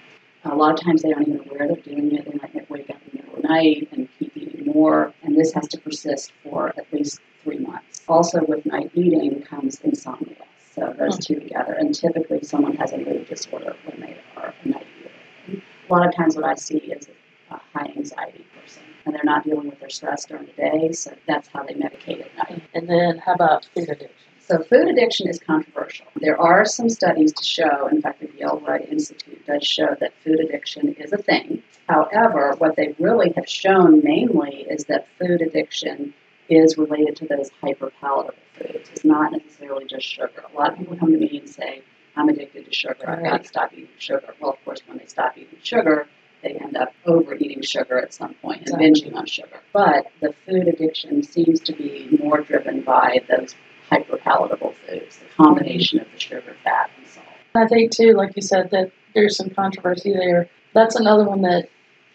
[0.44, 2.24] A lot of times they aren't even aware they're doing it.
[2.24, 5.12] They might wake up in the middle of the night and keep eating more.
[5.22, 8.02] And this has to persist for at least three months.
[8.16, 10.36] Also, with night eating comes insomnia.
[10.74, 11.74] So those two together.
[11.74, 15.60] And typically, someone has a mood disorder when they are a night eater.
[15.90, 17.10] A lot of times, what I see is
[17.50, 20.92] a high anxiety person, and they're not dealing with their stress during the day.
[20.92, 22.62] So that's how they medicate at night.
[22.72, 24.08] And then how about food addiction?
[24.40, 26.06] So food addiction is controversial.
[26.16, 30.14] There are some studies to show, in fact, the Yale Rudd Institute does show that
[30.24, 31.62] food addiction is a thing.
[31.86, 36.14] However, what they really have shown mainly is that food addiction
[36.48, 38.90] is related to those hyperpalatable foods.
[38.92, 40.44] It's not necessarily just sugar.
[40.52, 41.82] A lot of people come to me and say,
[42.16, 43.08] I'm addicted to sugar.
[43.08, 44.34] I've got to stop eating sugar.
[44.40, 46.06] Well, of course, when they stop eating sugar,
[46.42, 49.10] they end up overeating sugar at some point and Exactly.
[49.10, 49.60] binging on sugar.
[49.72, 53.54] But the food addiction seems to be more driven by those
[53.90, 57.26] hyperpalatable foods, the combination of the sugar, fat, and salt.
[57.54, 60.48] I think too, like you said, that there's some controversy there.
[60.74, 61.68] That's another one that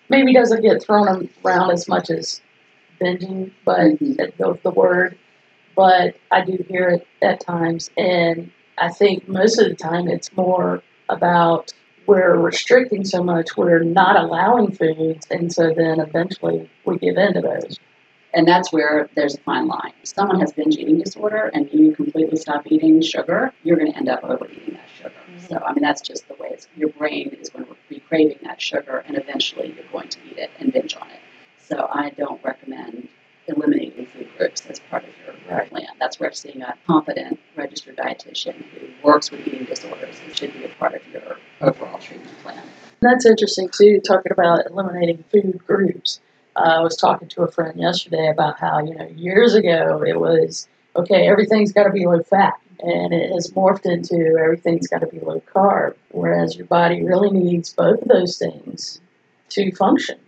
[0.09, 2.41] maybe doesn't get thrown around as much as
[3.01, 4.37] binging, but Mhm.
[4.37, 5.17] the, the word.
[5.75, 10.35] But I do hear it at times, and I think most of the time it's
[10.35, 11.73] more about
[12.07, 17.33] we're restricting so much, we're not allowing foods, and so then eventually we give in
[17.35, 17.79] to those.
[18.33, 19.91] And that's where there's a fine line.
[20.01, 23.97] If someone has binge eating disorder and you completely stop eating sugar, you're going to
[23.97, 25.13] end up overeating that sugar.
[25.37, 25.47] Mhm.
[25.49, 28.39] So, I mean, that's just the way it's, your brain is going to be craving
[28.43, 31.19] that sugar, and eventually you're going to eat it and binge on it.
[31.71, 33.07] So, I don't recommend
[33.47, 35.69] eliminating food groups as part of your Right.
[35.69, 35.87] plan.
[36.01, 40.65] That's where seeing a competent registered dietitian who works with eating disorders it should be
[40.65, 42.61] a part of your overall treatment plan.
[42.99, 46.19] That's interesting too, talking about eliminating food groups.
[46.57, 50.19] Uh, I was talking to a friend yesterday about how, you know, years ago it
[50.19, 52.59] was, okay, everything's got to be low fat.
[52.83, 55.95] And it has morphed into everything's got to be low carb.
[56.09, 58.99] Whereas your body really needs both of those things
[59.51, 60.19] to function.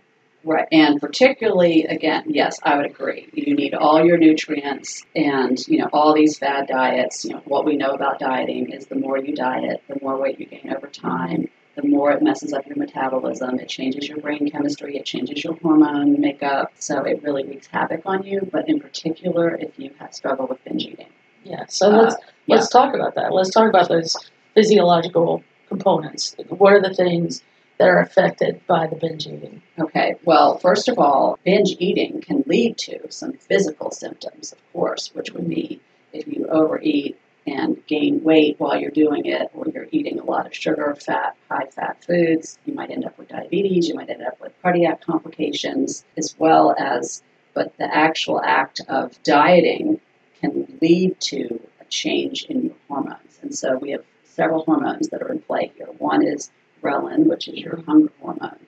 [0.46, 3.28] Right, and particularly, again, yes, I would agree.
[3.32, 7.24] You need all your nutrients and, you know, all these fad diets.
[7.24, 10.38] You know, what we know about dieting is the more you diet, the more weight
[10.38, 13.58] you gain over time, the more it messes up your metabolism.
[13.58, 16.72] It changes your brain chemistry, it changes your hormone makeup.
[16.78, 20.62] So it really wreaks havoc on you, but in particular, if you have struggle with
[20.64, 21.08] binge eating.
[21.44, 21.64] Yeah.
[21.68, 22.16] So Uh, let's
[22.48, 23.32] let's talk about that.
[23.32, 24.14] Let's talk about those
[24.54, 26.36] physiological components.
[26.48, 27.42] What are the things
[27.78, 29.62] that are affected by the binge eating?
[29.78, 35.10] Okay, well, first of all, binge eating can lead to some physical symptoms, of course,
[35.14, 35.80] which would be
[36.12, 40.46] if you overeat and gain weight while you're doing it, or you're eating a lot
[40.46, 44.22] of sugar, fat, high fat foods, you might end up with diabetes, you might end
[44.22, 50.00] up with cardiac complications, as well as, but the actual act of dieting
[50.40, 53.38] can lead to a change in your hormones.
[53.42, 55.88] And so we have several hormones that are in play here.
[55.98, 56.50] One is
[56.84, 58.58] ghrelin, which is your hunger hormone.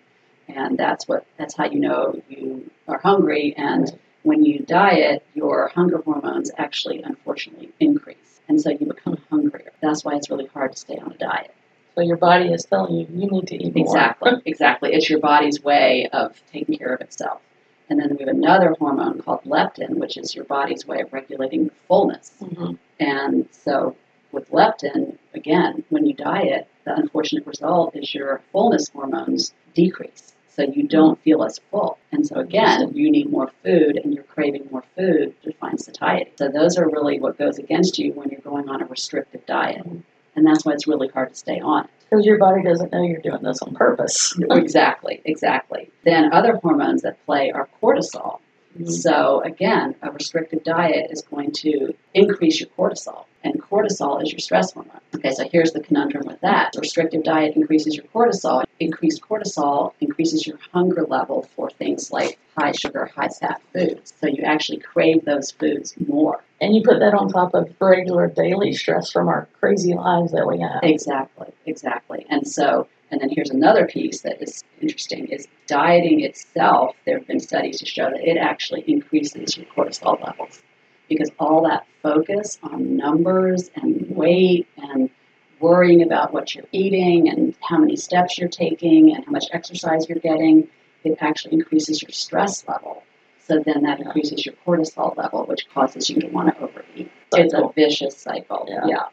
[0.49, 3.55] And that's what that's how you know you are hungry.
[3.57, 3.85] And
[4.23, 8.41] when you diet your hunger hormones actually unfortunately increase.
[8.49, 9.73] And so you become hungrier.
[9.83, 11.53] That's why it's really hard to stay on a diet.
[11.95, 13.85] So your body is telling you you need to eat more.
[13.87, 14.33] exactly.
[14.53, 14.89] Exactly.
[14.95, 17.41] It's your body's way of taking care of itself.
[17.89, 21.71] And then we have another hormone called leptin which is your body's way of regulating
[21.89, 22.33] fullness.
[22.43, 22.79] Mhm.
[23.01, 23.97] and so
[24.33, 30.35] with leptin, again, when you diet, the unfortunate result is your fullness hormones decrease.
[30.49, 31.99] So you don't feel as full.
[32.13, 36.33] And so again, you need more food and you're craving more food to find satiety.
[36.37, 39.87] So those are really what goes against you when you're going on a restrictive diet.
[40.35, 41.91] And that's why it's really hard to stay on it.
[42.09, 44.39] Because your body doesn't know you're doing this on purpose.
[44.51, 45.91] exactly, exactly.
[46.05, 48.39] Then other hormones that play are cortisol.
[48.79, 48.91] Mhm.
[48.91, 54.39] So again, a restrictive diet is going to increase your cortisol, and cortisol is your
[54.39, 55.01] stress hormone.
[55.15, 56.75] Okay, so here's the conundrum with that.
[56.79, 58.65] Restrictive diet increases your cortisol.
[58.81, 64.13] Increased cortisol increases your hunger level for things like high sugar, high fat foods.
[64.21, 66.43] So you actually crave those foods more.
[66.61, 70.47] And you put that on top of regular daily stress from our crazy lives that
[70.47, 70.81] we have.
[70.83, 72.27] Exactly, exactly.
[72.29, 77.27] And so, and then here's another piece that is interesting is dieting itself, there have
[77.27, 80.63] been studies to show that it actually increases your cortisol levels
[81.09, 85.11] because all that focus on numbers and weight and
[85.61, 90.09] worrying about what you're eating and how many steps you're taking and how much exercise
[90.09, 90.69] you're getting,
[91.05, 93.03] it actually increases your stress level.
[93.47, 97.11] So then that increases your cortisol level, which causes you to want to overeat.
[97.33, 98.67] It's a vicious cycle.
[98.69, 99.05] Yeah.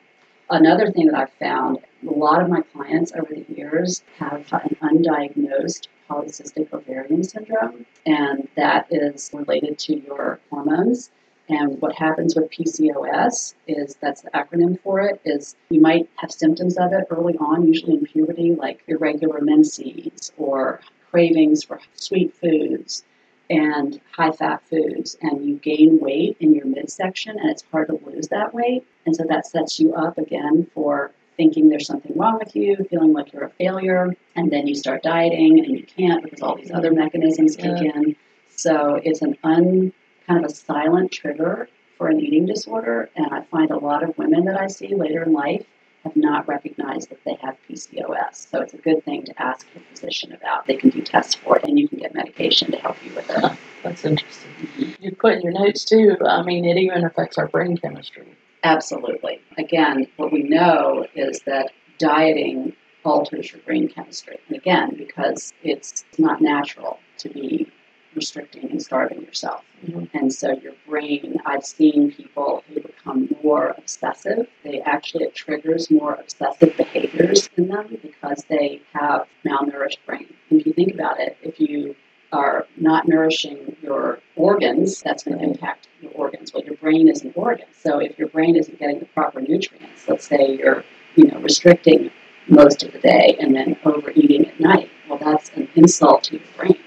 [0.49, 4.75] Another thing that I've found, a lot of my clients over the years have an
[4.81, 11.11] undiagnosed polycystic ovarian syndrome, and that is related to your hormones.
[11.49, 16.31] And what happens with PCOS is that's the acronym for it is you might have
[16.31, 22.33] symptoms of it early on, usually in puberty, like irregular menses or cravings for sweet
[22.33, 23.03] foods
[23.49, 27.99] and high fat foods, and you gain weight in your midsection, and it's hard to
[28.05, 28.85] lose that weight.
[29.05, 33.11] And so that sets you up again for thinking there's something wrong with you, feeling
[33.13, 36.71] like you're a failure, and then you start dieting and you can't because all these
[36.71, 37.91] other mechanisms kick Yeah.
[37.95, 38.15] in.
[38.55, 39.93] So it's an un
[40.27, 41.67] kind of a silent trigger
[41.97, 45.23] for an eating disorder, and I find a lot of women that I see later
[45.23, 45.65] in life
[46.03, 48.49] have not recognized that they have PCOS.
[48.49, 50.67] So it's a good thing to ask your physician about.
[50.67, 53.29] They can do tests for it, and you can get medication to help you with
[53.29, 53.57] it.
[53.83, 54.51] That's interesting.
[54.99, 56.17] You put in your notes too.
[56.25, 58.25] I mean, it even affects our brain chemistry.
[58.63, 59.41] Absolutely.
[59.57, 62.73] Again, what we know is that dieting
[63.03, 64.39] alters your brain chemistry.
[64.47, 67.69] And again, because it's not natural to be
[68.15, 69.63] restricting and starving yourself.
[69.85, 70.09] Mhm.
[70.13, 74.47] And so your brain, I've seen people who become more obsessive.
[74.63, 80.27] They actually, it triggers more obsessive behaviors in them because they have malnourished brain.
[80.49, 81.95] And if you think about it, if you
[82.31, 86.53] are not nourishing your organs, that's going to impact your organs.
[86.53, 87.67] Well, your brain is an organ.
[87.79, 90.83] So if your brain isn't getting the proper nutrients, let's say you're,
[91.15, 92.09] you know, restricting
[92.47, 96.45] most of the day and then overeating at night, well, that's an insult to your
[96.57, 96.77] brain.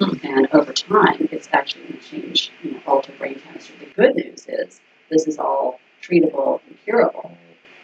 [0.00, 3.76] And over time, it's actually going to change, you know, alter brain chemistry.
[3.78, 4.80] The good news is
[5.10, 7.36] this is all treatable and curable.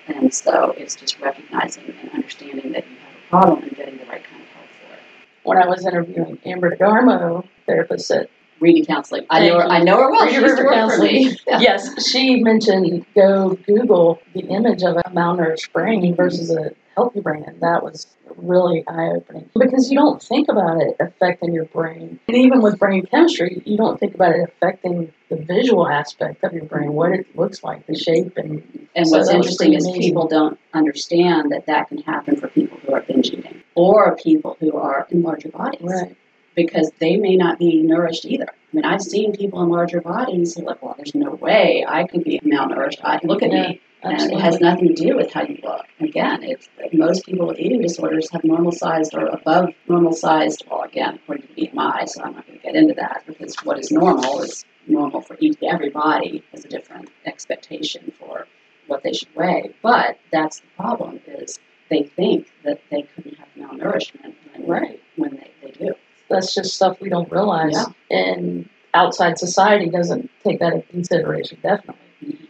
[0.09, 4.05] And so it's just recognizing and understanding that you have a problem and getting the
[4.07, 5.01] right kind of help for it.
[5.45, 8.29] When I was interviewing Amber DeGarmo, therapist at
[8.61, 9.27] Reading counseling.
[9.29, 10.25] I know her, I know her well.
[10.25, 11.25] Reading used to River work for me.
[11.25, 11.37] Counseling.
[11.61, 17.45] yes, she mentioned go Google the image of a malnourished brain versus a healthy brain,
[17.47, 22.19] and that was really eye opening because you don't think about it affecting your brain,
[22.29, 26.53] and even with brain chemistry, you don't think about it affecting the visual aspect of
[26.53, 28.63] your brain, what it looks like, the shape, and
[28.95, 30.03] And So what's interesting is amazing.
[30.03, 34.57] people don't understand that that can happen for people who are binge eating or people
[34.61, 36.17] who are in larger bodies right,
[36.55, 38.49] because they may not be nourished either.
[38.49, 42.07] I mean, I've seen people in larger bodies who like, well, there's no way I
[42.07, 43.01] could be malnourished.
[43.03, 43.81] I, look at Yeah, me.
[44.05, 45.87] And it has nothing to do with how you look.
[46.01, 50.65] Again, it's most people with eating disorders have normal sized or above normal sized.
[50.69, 53.79] Well, again, according to BMI, so I'm not going to get into that because what
[53.79, 58.49] is normal is normal for each everybody has a different expectation for
[58.89, 59.73] what they should weigh.
[59.83, 65.01] But that's the problem is they think that they couldn't have malnourishment when, Right.
[65.17, 65.95] when they, they do.
[66.29, 68.19] That's just stuff we don't realize, Yeah.
[68.19, 71.59] and outside society doesn't take that into consideration.
[71.63, 72.02] Definitely.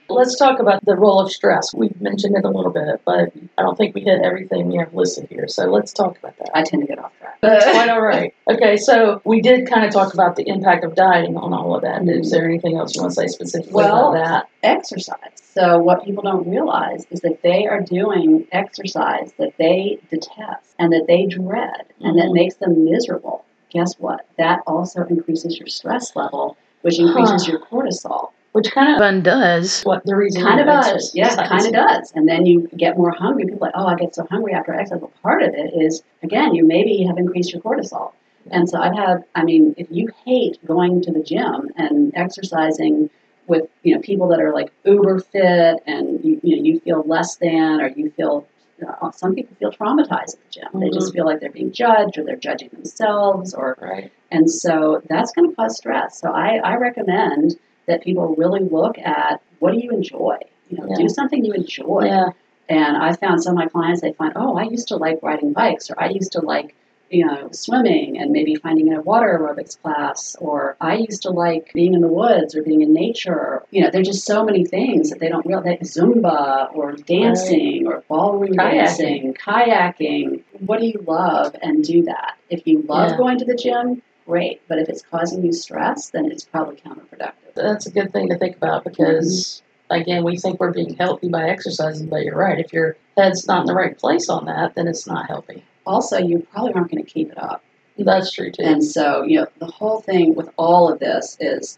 [0.09, 1.73] Let's talk about the role of stress.
[1.75, 4.93] We've mentioned it a little bit, but I don't think we hit everything we have
[4.93, 5.49] listed here.
[5.49, 6.51] So let's talk about that.
[6.55, 7.39] I tend to get off track.
[7.41, 8.35] That's quite all right.
[8.51, 11.83] Okay, so we did kind of talk about the impact of dieting on all of
[11.83, 12.07] that.
[12.07, 14.49] Is there anything else you want to say specifically Well, about that?
[14.63, 15.17] exercise.
[15.37, 20.93] So what people don't realize is that they are doing exercise that they detest and
[20.93, 22.35] that they dread and that Mhm.
[22.35, 23.45] makes them miserable.
[23.71, 24.27] Guess what?
[24.37, 27.53] That also increases your stress level, which increases Huh.
[27.53, 28.31] your cortisol.
[28.53, 31.13] Which kind of undoes what the reason Kind of you does.
[31.15, 31.49] Yeah, exercise.
[31.49, 32.13] kind of does.
[32.15, 33.45] And then you get more hungry.
[33.45, 35.01] People are like, oh, I get so hungry after exercise.
[35.01, 38.13] Well, part of it is, again, you maybe have increased your cortisol.
[38.51, 43.09] And so I've had, I mean, if you hate going to the gym and exercising
[43.47, 47.03] with, you know, people that are like uber fit and you, you know, you feel
[47.07, 48.47] less than or you feel,
[48.87, 50.81] uh, some people feel traumatized at the gym.
[50.81, 54.13] They just feel like they're being judged or they're judging themselves or Right.
[54.31, 56.21] and so that's going to cause stress.
[56.21, 60.39] So I, I recommend that people really look at what do you enjoy?
[60.69, 60.97] You know, Yeah.
[60.97, 62.05] do something you enjoy.
[62.07, 62.29] Yeah.
[62.69, 65.53] And I found some of my clients, they find, oh, I used to like riding
[65.53, 66.75] bikes, or I used to like,
[67.11, 71.71] you know, swimming and maybe finding a water aerobics class, or I used to like
[71.75, 73.63] being in the woods or being in nature.
[73.71, 75.67] You know, there's just so many things that they don't realize.
[75.67, 78.73] Like Zumba or dancing or ballroom Kayaking.
[78.73, 80.43] dancing, kayaking.
[80.61, 81.55] What do you love?
[81.61, 82.37] And do that.
[82.49, 83.17] If you love Yeah.
[83.19, 84.01] going to the gym,
[84.33, 84.67] great.
[84.67, 87.53] But if it's causing you stress, then it's probably counterproductive.
[87.55, 90.01] That's a good thing to think about because, mm-hmm.
[90.01, 92.59] again, we think we're being healthy by exercising, but you're right.
[92.59, 95.63] If your head's not in the right place on that, then it's not healthy.
[95.85, 97.63] Also, you probably aren't going to keep it up.
[97.99, 98.63] That's true too.
[98.63, 101.77] And so, you know, the whole thing with all of this is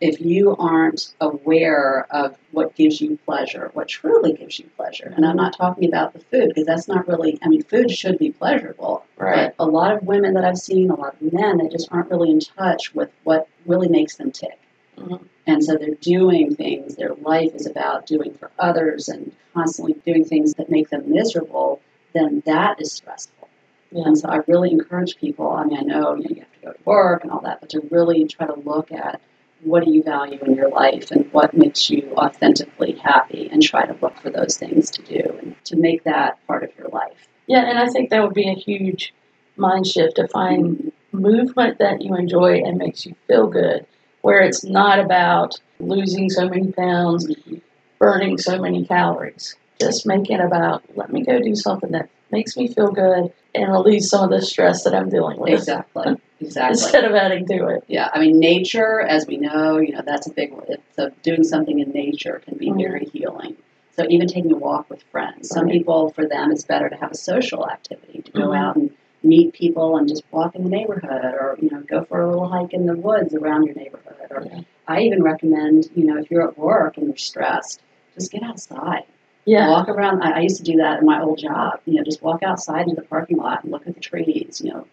[0.00, 5.24] if you aren't aware of what gives you pleasure, what truly gives you pleasure, and
[5.24, 8.30] I'm not talking about the food because that's not really, I mean, food should be
[8.30, 9.04] pleasurable.
[9.16, 9.54] right.
[9.56, 12.10] But a lot of women that I've seen, a lot of men, they just aren't
[12.10, 14.58] really in touch with what really makes them tick.
[14.98, 15.20] Mhm.
[15.46, 20.24] And so they're doing things, their life is about doing for others and constantly doing
[20.24, 21.80] things that make them miserable,
[22.12, 23.48] then that is stressful.
[23.92, 24.04] Yeah.
[24.06, 25.50] And so I really encourage people.
[25.50, 27.60] I mean, I know, you know you have to go to work and all that,
[27.60, 29.20] but to really try to look at
[29.62, 33.84] what do you value in your life and what makes you authentically happy and try
[33.84, 37.28] to look for those things to do and to make that part of your life.
[37.46, 39.12] Yeah, and I think that would be a huge
[39.56, 41.18] mind shift to find mm-hmm.
[41.18, 43.86] movement that you enjoy and makes you feel good,
[44.22, 47.56] where it's not about losing so many pounds, mm-hmm.
[47.98, 49.56] burning so many calories.
[49.80, 53.72] Just make it about let me go do something that makes me feel good and
[53.72, 55.52] release some of the stress that I'm dealing with.
[55.52, 56.16] Exactly.
[56.38, 56.72] Exactly.
[56.74, 57.84] Instead of adding to it.
[57.88, 60.66] Yeah, I mean, nature, as we know, you know, that's a big one.
[60.94, 62.76] So doing something in nature can be Mhm.
[62.76, 63.56] very healing.
[63.96, 65.48] So even taking a walk with friends.
[65.48, 65.72] Some Right.
[65.72, 68.58] people, for them, it's better to have a social activity, to go Mhm.
[68.58, 68.90] out and
[69.22, 72.48] meet people and just walk in the neighborhood or, you know, go for a little
[72.48, 74.26] hike in the woods around your neighborhood.
[74.30, 74.60] Or Yeah.
[74.86, 77.80] I even recommend, you know, if you're at work and you're stressed,
[78.12, 79.04] just get outside.
[79.46, 79.70] Yeah.
[79.70, 80.22] Walk around.
[80.22, 81.80] I, I used to do that in my old job.
[81.86, 84.60] You know, just walk outside into the parking lot and look at the trees.
[84.62, 84.86] You know,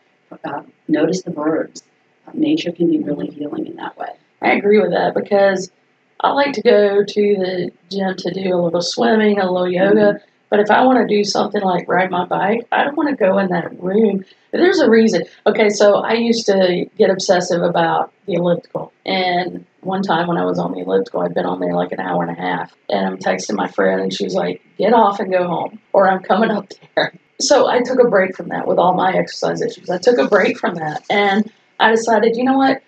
[0.45, 1.83] uh, notice the birds.
[2.27, 4.09] Uh, nature can be really healing in that way.
[4.41, 5.71] I agree with that because
[6.21, 10.21] I like to go to the gym to do a little swimming, a little yoga.
[10.49, 13.15] But if I want to do something like ride my bike, I don't want to
[13.15, 14.23] go in that room.
[14.51, 15.23] There's a reason.
[15.47, 18.93] Okay, so I used to get obsessive about the elliptical.
[19.03, 21.99] And one time when I was on the elliptical, I'd been on there like an
[21.99, 22.73] hour and a half.
[22.89, 26.09] And I'm texting my friend, and she was like, get off and go home, or
[26.09, 27.13] I'm coming up there.
[27.39, 29.89] So I took a break from that with all my exercise issues.
[29.89, 31.03] I took a break from that.
[31.09, 32.81] And I decided, you know what?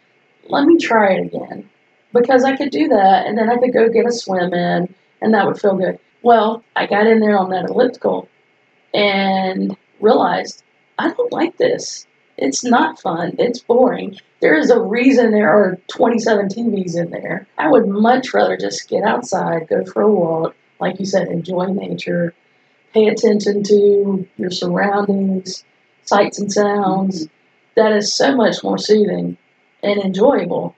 [0.47, 1.69] Let me try it again
[2.13, 5.33] because I could do that and then I could go get a swim in and
[5.33, 5.99] that would feel good.
[6.21, 8.29] Well, I got in there on that elliptical
[8.93, 10.63] and realized
[10.97, 12.07] I don't like this.
[12.37, 13.35] It's not fun.
[13.39, 14.17] It's boring.
[14.41, 17.47] There is a reason there are 27 TVs in there.
[17.57, 21.67] I would much rather just get outside, go for a walk, like you said, enjoy
[21.67, 22.33] nature,
[22.93, 25.63] pay attention to your surroundings,
[26.03, 27.25] sights and sounds.
[27.25, 27.31] Mm-hmm.
[27.75, 29.37] That is so much more soothing
[29.83, 30.75] and enjoyable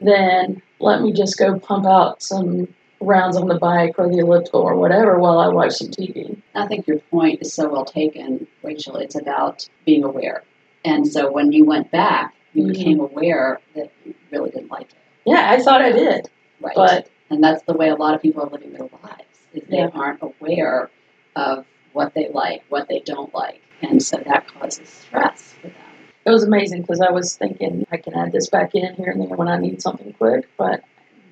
[0.00, 2.68] than let me just go pump out some
[3.00, 6.40] rounds on the bike or the elliptical or whatever while I watch some TV.
[6.54, 8.96] I think your point is so well taken, Rachel.
[8.96, 10.42] It's about being aware.
[10.84, 12.72] And so when you went back, you Mhm.
[12.72, 14.98] became aware that you really didn't like it.
[15.24, 16.28] Yeah, I thought I did,
[16.60, 16.74] Right.
[16.74, 19.24] but and that's the way a lot of people are living their lives.
[19.54, 19.90] Is they Yeah.
[19.94, 20.90] aren't aware
[21.36, 23.60] of what they like, what they don't like.
[23.82, 25.74] And so that causes stress for them.
[26.26, 29.20] it was amazing because I was thinking I can add this back in here and
[29.22, 30.82] there when I need something quick, but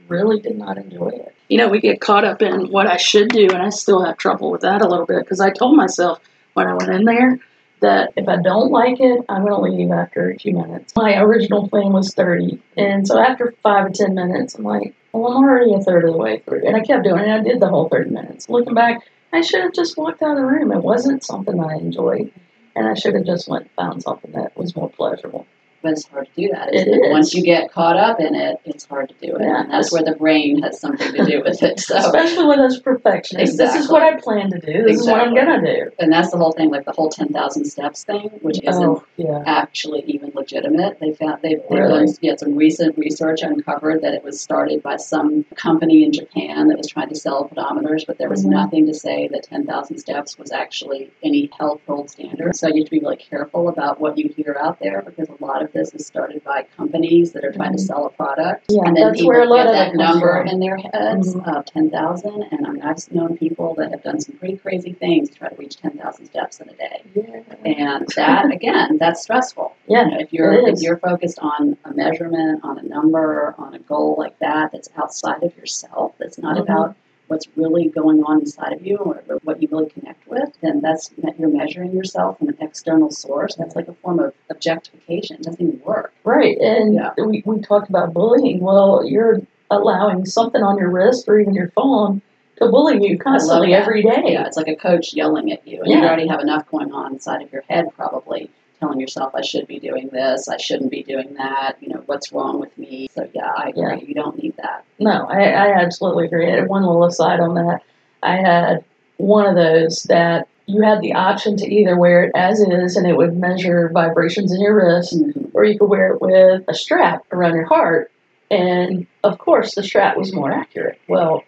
[0.09, 1.34] really did not enjoy it.
[1.49, 4.16] You know, we get caught up in what I should do, and I still have
[4.16, 6.20] trouble with that a little bit because I told myself
[6.55, 7.38] when I went in there
[7.81, 10.95] that if I don't like it, I'm going to leave after a few minutes.
[10.97, 15.33] My original plan was 30, and so after five or 10 minutes, I'm like, well,
[15.33, 16.66] I'm already a third of the way through.
[16.66, 17.29] And I kept doing it.
[17.29, 18.49] I did the whole 30 minutes.
[18.49, 19.03] Looking back,
[19.33, 20.72] I should have just walked out of the room.
[20.72, 22.33] It wasn't something I enjoyed,
[22.74, 25.47] and I should have just went and found something that was more pleasurable.
[25.83, 26.74] But it's hard to do that.
[26.74, 27.11] It.
[27.12, 29.43] Once you get caught up in it, it's hard to do it.
[29.43, 29.62] Yeah.
[29.62, 31.79] And that's where the brain has something to do with it.
[31.81, 33.57] So Especially with us perfectionists.
[33.57, 34.83] This is what I plan to do.
[34.83, 35.91] This is what I'm going to do.
[36.01, 39.05] and that's the whole thing, like the whole ten thousand steps thing, which isn't Oh,
[39.16, 39.43] yeah.
[39.47, 40.99] actually even legitimate.
[41.01, 42.07] They found they've, they've Really?
[42.07, 46.68] done yeah, some recent research uncovered that it was started by some company in Japan
[46.68, 48.51] that was trying to sell pedometers, but there was Mhm.
[48.51, 52.57] nothing to say that 10,000 steps was actually any health gold standard.
[52.57, 55.45] So you have to be really careful about what you hear out there because a
[55.45, 57.86] lot of this is started by companies that are trying to Mhm.
[57.86, 58.64] sell a product.
[58.68, 60.48] Yeah, and then that's where a lot get of that number from.
[60.48, 61.56] in their heads Mhm.
[61.56, 62.42] of 10,000.
[62.50, 65.48] And I mean, I've known people that have done some pretty crazy things to try
[65.48, 67.02] to reach 10,000 steps in a day.
[67.14, 67.40] Yeah.
[67.64, 69.72] And that, again, that's stressful.
[69.86, 73.74] Yeah, You know, if you're if you're focused on a measurement, on a number, on
[73.74, 76.62] a goal like that, that's outside of yourself, that's not Mhm.
[76.62, 76.94] about
[77.29, 81.09] what's really going on inside of you or what you really connect with, then that's
[81.18, 83.55] that you're measuring yourself from an external source.
[83.55, 85.37] That's like a form of objectification.
[85.37, 86.12] It doesn't even work.
[86.24, 86.59] Right.
[86.59, 87.11] And Yeah.
[87.16, 88.61] we, we talked about bullying.
[88.61, 92.22] Well, you're allowing something on your wrist or even your phone
[92.57, 94.22] to bully you constantly every day.
[94.24, 97.12] Yeah, it's like a coach yelling at you, and you already have enough going on
[97.12, 98.51] inside of your head, probably
[98.81, 100.49] telling yourself, "I should be doing this.
[100.49, 101.76] I shouldn't be doing that.
[101.81, 103.83] You know, what's wrong with me?" So yeah, I agree.
[103.83, 103.95] Yeah.
[103.97, 104.85] You don't need that.
[104.99, 106.51] No, I, I absolutely agree.
[106.51, 107.83] And one little aside on that,
[108.22, 108.85] I had
[109.16, 113.07] one of those that you had the option to either wear it as is and
[113.07, 115.51] it would measure vibrations in your wrist, Mhm.
[115.55, 118.11] or you could wear it with a strap around your heart.
[118.51, 120.99] And of course, the strap was more accurate.
[121.09, 121.43] Well,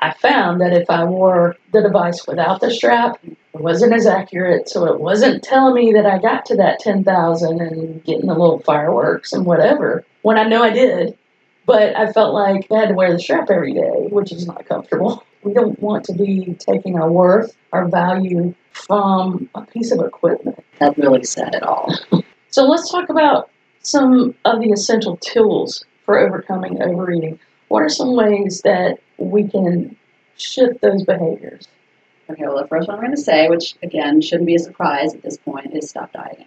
[0.00, 3.18] I found that if I wore the device without the strap,
[3.54, 4.68] it wasn't as accurate.
[4.68, 8.58] So it wasn't telling me that I got to that 10,000 and getting the little
[8.60, 11.16] fireworks and whatever when I know I did.
[11.66, 14.66] But I felt like I had to wear the strap every day, which is not
[14.66, 15.24] comfortable.
[15.42, 20.62] We don't want to be taking our worth, our value from a piece of equipment.
[20.78, 21.94] That really said it all.
[22.50, 23.50] So let's talk about
[23.82, 27.40] some of the essential tools for overcoming overeating.
[27.66, 29.96] What are some ways that we can
[30.36, 31.66] shift those behaviors?
[32.30, 35.14] Okay, well, the first one I'm going to say, which again shouldn't be a surprise
[35.14, 36.46] at this point, is stop dieting.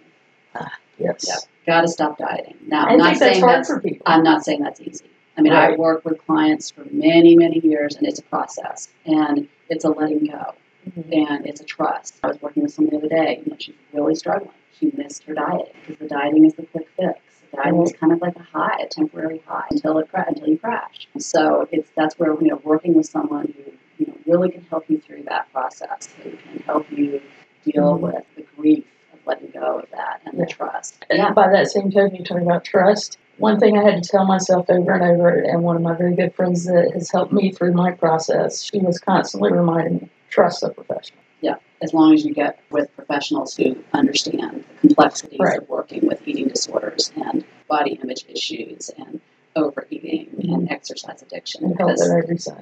[0.98, 1.24] Yes.
[1.28, 1.36] Yeah.
[1.66, 2.56] Got to stop dieting.
[2.66, 4.02] Now, I I'm not that's saying hard that's for people.
[4.06, 5.04] I'm not saying that's easy.
[5.36, 5.72] I mean, Right.
[5.72, 9.90] I've worked with clients for many, many years, and it's a process, and it's a
[9.90, 10.54] letting go,
[10.90, 11.28] Mhm.
[11.28, 12.18] and it's a trust.
[12.24, 14.50] I was working with someone the other day, and she's really struggling.
[14.80, 17.20] She missed her diet because the dieting is the quick fix.
[17.52, 20.48] The dieting is kind of like a high, a temporary high, until it cra- until
[20.48, 21.06] you crash.
[21.18, 24.84] So it's that's where you know working with someone who you know really can help
[24.88, 27.20] you through that process, who can help you
[27.64, 28.00] deal Mhm.
[28.00, 30.44] with the grief of letting go of that and Yeah.
[30.44, 31.04] the trust.
[31.10, 33.18] And by that same token, you talking about trust.
[33.38, 36.14] One thing I had to tell myself over and over, and one of my very
[36.14, 40.60] good friends that has helped me through my process, she was constantly reminding me, trust
[40.62, 41.20] the professional.
[41.40, 45.58] Yeah, as long as you get with professionals who understand the complexities Right.
[45.58, 49.20] of working with eating disorders and body image issues and
[49.58, 52.10] overeating and exercise addiction because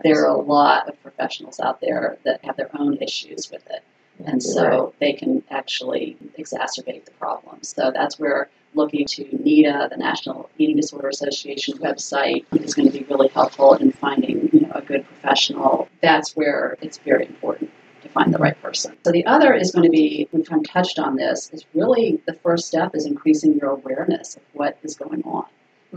[0.03, 3.83] there are a lot of professionals out there that have their own issues with it
[4.25, 9.97] and so they can actually exacerbate the problem so that's where looking to NEDA, the
[9.97, 14.73] National Eating Disorder Association website, is going to be really helpful in finding you know,
[14.75, 15.89] a good professional.
[16.03, 17.71] That's where it's very important
[18.03, 18.97] to find the right person.
[19.05, 22.21] So the other is going to be, we've kind of touched on this, is really
[22.27, 25.47] the first step is increasing your awareness of what is going on.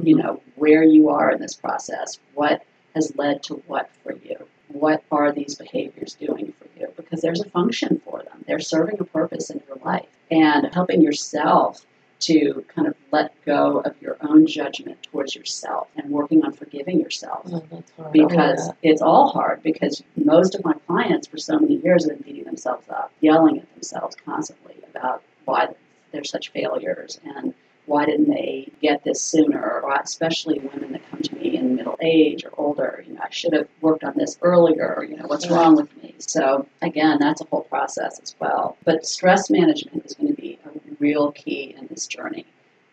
[0.02, 2.64] You know, where you are in this process, what
[2.96, 4.36] has led to what for you.
[4.70, 6.88] What are these behaviors doing for you?
[6.96, 8.44] Because there's a function for them.
[8.48, 11.86] They're serving a purpose in your life and helping yourself
[12.22, 17.00] to kind of let go of your own judgment towards yourself and working on forgiving
[17.00, 18.12] yourself Oh, that's hard.
[18.12, 22.26] because it's all hard because most of my clients for so many years have been
[22.34, 25.70] beating themselves up, yelling at themselves constantly about why
[26.12, 27.54] they're such failures and
[27.90, 31.98] why didn't they get this sooner, or especially women that come to me in middle
[32.02, 35.26] age or older, you know, I should have worked on this earlier, or, you know,
[35.26, 36.14] what's wrong with me?
[36.20, 38.78] So again, that's a whole process as well.
[38.86, 40.70] But stress management is going to be a
[41.00, 42.46] real key in this journey.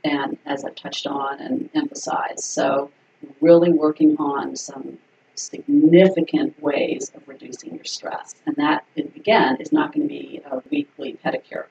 [0.03, 2.91] And as I've touched on and emphasized, so
[3.43, 4.99] really working on some
[5.35, 8.35] significant ways of reducing your stress.
[8.47, 11.67] And that, again, is not going to be a weekly pedicure.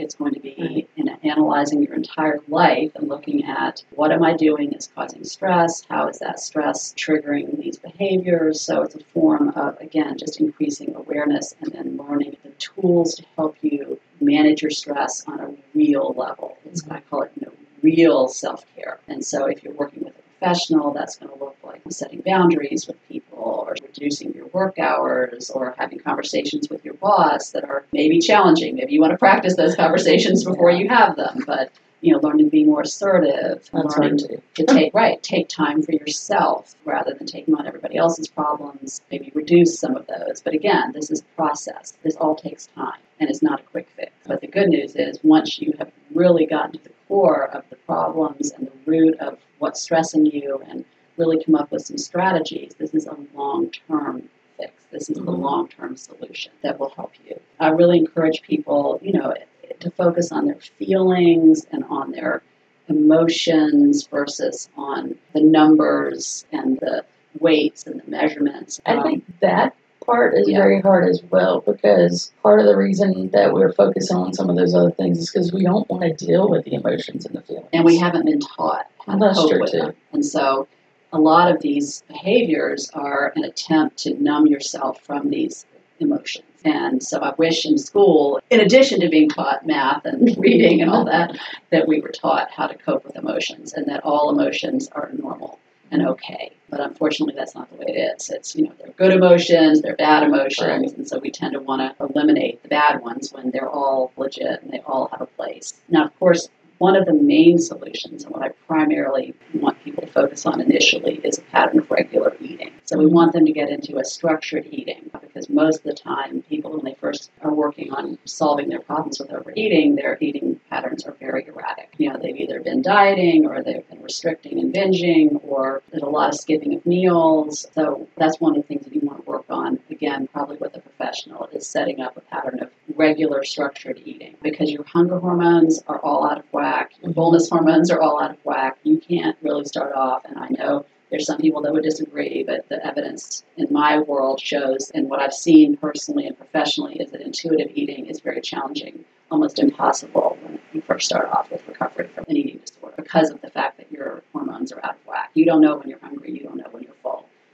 [0.00, 4.34] It's going to be in analyzing your entire life and looking at what am I
[4.34, 5.84] doing that's causing stress?
[5.90, 8.62] How is that stress triggering these behaviors?
[8.62, 13.24] So it's a form of, again, just increasing awareness and then learning the tools to
[13.36, 16.56] help you manage your stress on a real level.
[16.64, 19.00] It's, what I call it, you know, real self care.
[19.06, 22.86] And so if you're working with a professional, that's going to look like setting boundaries
[22.86, 23.19] with people
[23.50, 28.76] or reducing your work hours or having conversations with your boss that are maybe challenging.
[28.76, 31.70] Maybe you want to practice those conversations before you have them, but
[32.00, 34.42] you know, learning to be more assertive, That's learning too.
[34.54, 39.02] to take right, take time for yourself rather than taking on everybody else's problems.
[39.10, 40.40] Maybe reduce some of those.
[40.40, 41.98] But again, this is a process.
[42.02, 44.12] This all takes time, and it's not a quick fix.
[44.26, 47.76] But the good news is, once you have really gotten to the core of the
[47.76, 50.84] problems and the root of what's stressing you, and
[51.16, 54.72] really come up with some strategies, this is a long-term fix.
[54.90, 55.40] This is the Mhm.
[55.42, 57.38] long-term solution that will help you.
[57.58, 59.34] I really encourage people, you know,
[59.80, 62.42] to focus on their feelings and on their
[62.88, 67.04] emotions versus on the numbers and the
[67.38, 68.80] weights and the measurements.
[68.84, 70.58] I Um, think that part is Yeah.
[70.58, 74.56] very hard as well because part of the reason that we're focusing on some of
[74.56, 77.42] those other things is because we don't want to deal with the emotions and the
[77.42, 77.68] feelings.
[77.72, 79.78] and we haven't been taught how to That's cope with too.
[79.78, 79.92] them.
[80.12, 80.66] And so
[81.12, 85.66] a lot of these behaviors are an attempt to numb yourself from these
[85.98, 86.44] emotions.
[86.64, 90.90] And so I wish in school, in addition to being taught math and reading and
[90.90, 91.38] all that,
[91.70, 95.58] that we were taught how to cope with emotions and that all emotions are normal
[95.90, 96.52] and okay.
[96.68, 98.30] But unfortunately, that's not the way it is.
[98.30, 100.96] It's, you know, they're good emotions, they're bad emotions, Right.
[100.96, 104.62] and so we tend to want to eliminate the bad ones when they're all legit
[104.62, 105.74] and they all have a place.
[105.88, 106.48] Now, of course,
[106.80, 111.16] one of the main solutions, and what I primarily want people to focus on initially,
[111.22, 112.70] is a pattern of regular eating.
[112.86, 116.40] So we want them to get into a structured eating because most of the time,
[116.48, 121.04] people, when they first are working on solving their problems with overeating, their eating patterns
[121.04, 121.94] are very erratic.
[121.98, 126.06] You know, they've either been dieting or they've been restricting and binging, or there's a
[126.06, 127.66] lot of skipping of meals.
[127.74, 130.74] So that's one of the things that you want to work on, again, probably with
[130.76, 132.70] a professional, is setting up a pattern of
[133.00, 137.90] regular structured eating because your hunger hormones are all out of whack, your fullness hormones
[137.90, 138.74] are all out of whack.
[138.84, 142.68] You can't really start off, and I know There's some people that would disagree, but
[142.68, 147.20] the evidence in my world shows, and what I've seen personally and professionally, is that
[147.20, 152.24] intuitive eating is very challenging, almost impossible when you first start off with recovery from
[152.28, 155.30] an eating disorder because of the fact that your hormones are out of whack.
[155.34, 156.89] You don't know when you're hungry, you don't know when you're.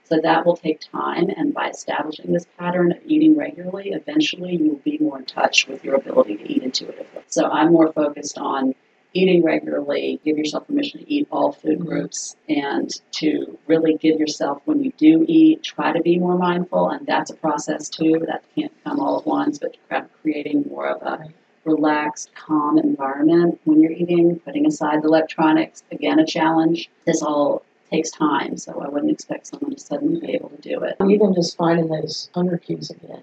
[0.09, 4.69] So that will take time, and by establishing this pattern of eating regularly, eventually you
[4.69, 7.23] will be more in touch with your ability to eat intuitively.
[7.27, 8.75] So I'm more focused on
[9.15, 11.89] eating regularly, give yourself permission to eat all food mm-hmm.
[11.89, 16.91] groups, and to really give yourself, when you do eat, try to be more mindful.
[16.91, 18.23] And that's a process too.
[18.27, 19.77] That can't come all at once, but
[20.23, 21.33] creating more of a
[21.65, 26.89] relaxed, calm environment when you're eating, putting aside the electronics, again, a challenge.
[27.07, 30.83] This all takes time, so I wouldn't expect someone to suddenly be able to do
[30.83, 30.97] it.
[31.09, 33.23] Even just finding those hunger cues again.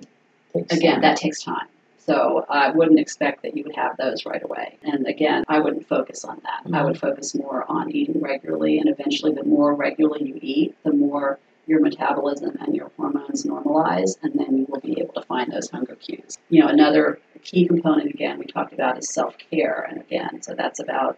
[0.55, 1.01] Again, time.
[1.01, 1.67] that takes time.
[2.05, 4.77] So I wouldn't expect that you would have those right away.
[4.83, 6.65] And again, I wouldn't focus on that.
[6.65, 6.75] Mm-hmm.
[6.75, 10.91] I would focus more on eating regularly, and eventually, the more regularly you eat, the
[10.91, 15.51] more your metabolism and your hormones normalize, and then you will be able to find
[15.51, 16.37] those hunger cues.
[16.49, 19.87] You know, another key component, again, we talked about is self care.
[19.89, 21.17] And again, so that's about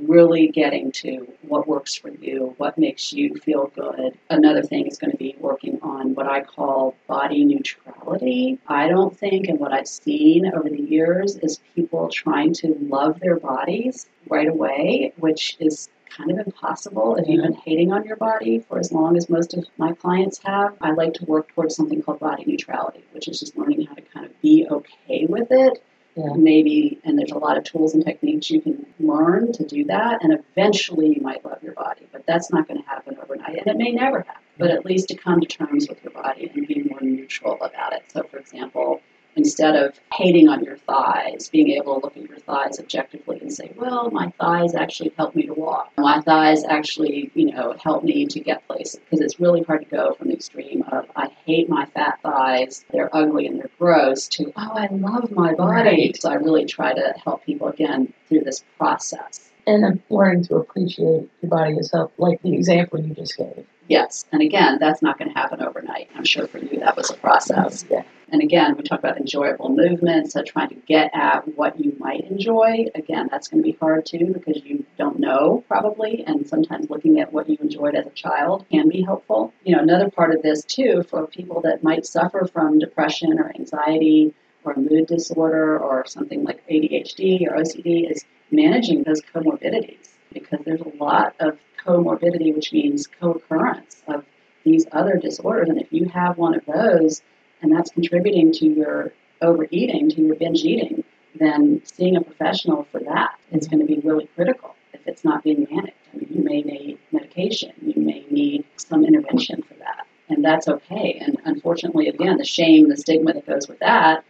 [0.00, 4.18] really getting to what works for you, what makes you feel good.
[4.30, 8.58] Another thing is going to be working on what I call body neutrality.
[8.66, 13.20] I don't think, and what I've seen over the years, is people trying to love
[13.20, 18.16] their bodies right away, which is kind of impossible if you've been hating on your
[18.16, 20.74] body for as long as most of my clients have.
[20.80, 24.02] I like to work towards something called body neutrality, which is just learning how to
[24.02, 25.82] kind of be okay with it
[26.16, 26.32] yeah.
[26.36, 30.22] maybe, and there's a lot of tools and techniques you can learn to do that,
[30.22, 32.06] and eventually you might love your body.
[32.12, 34.42] But that's not going to happen overnight, and it may never happen.
[34.58, 37.94] But at least to come to terms with your body and be more neutral about
[37.94, 38.02] it.
[38.08, 39.00] So, for example,
[39.36, 43.52] instead of hating on your thighs, being able to look at your thighs objectively and
[43.52, 45.90] say, well, my thighs actually help me to walk.
[45.96, 49.00] My thighs actually, you know, help me to get places.
[49.00, 52.84] Because it's really hard to go from the extreme of, I hate my fat thighs,
[52.92, 56.06] they're ugly and they're gross, to, oh, I love my body.
[56.06, 56.20] Right.
[56.20, 59.50] So I really try to help people again through this process.
[59.64, 63.64] And learning to appreciate your body yourself, like the example you just gave.
[63.88, 66.08] Yes, and again, that's not going to happen overnight.
[66.16, 67.84] I'm sure for you that was a process.
[67.88, 68.02] Yeah.
[68.32, 72.24] And again, we talk about enjoyable movement, so trying to get at what you might
[72.30, 72.86] enjoy.
[72.94, 77.20] Again, that's going to be hard too because you don't know probably, and sometimes looking
[77.20, 79.52] at what you enjoyed as a child can be helpful.
[79.64, 83.52] You know, another part of this too for people that might suffer from depression or
[83.54, 84.32] anxiety
[84.64, 90.80] or mood disorder or something like ADHD or OCD is managing those comorbidities because there's
[90.80, 94.24] a lot of comorbidity, which means co occurrence of
[94.64, 95.68] these other disorders.
[95.68, 97.20] And if you have one of those
[97.62, 101.04] and that's contributing to your overeating, to your binge eating,
[101.38, 105.42] then seeing a professional for that is going to be really critical if it's not
[105.42, 105.96] being managed.
[106.12, 110.68] I mean, you may need medication, you may need some intervention for that, and that's
[110.68, 111.20] okay.
[111.24, 114.24] And unfortunately, again, the shame, the stigma that goes with that,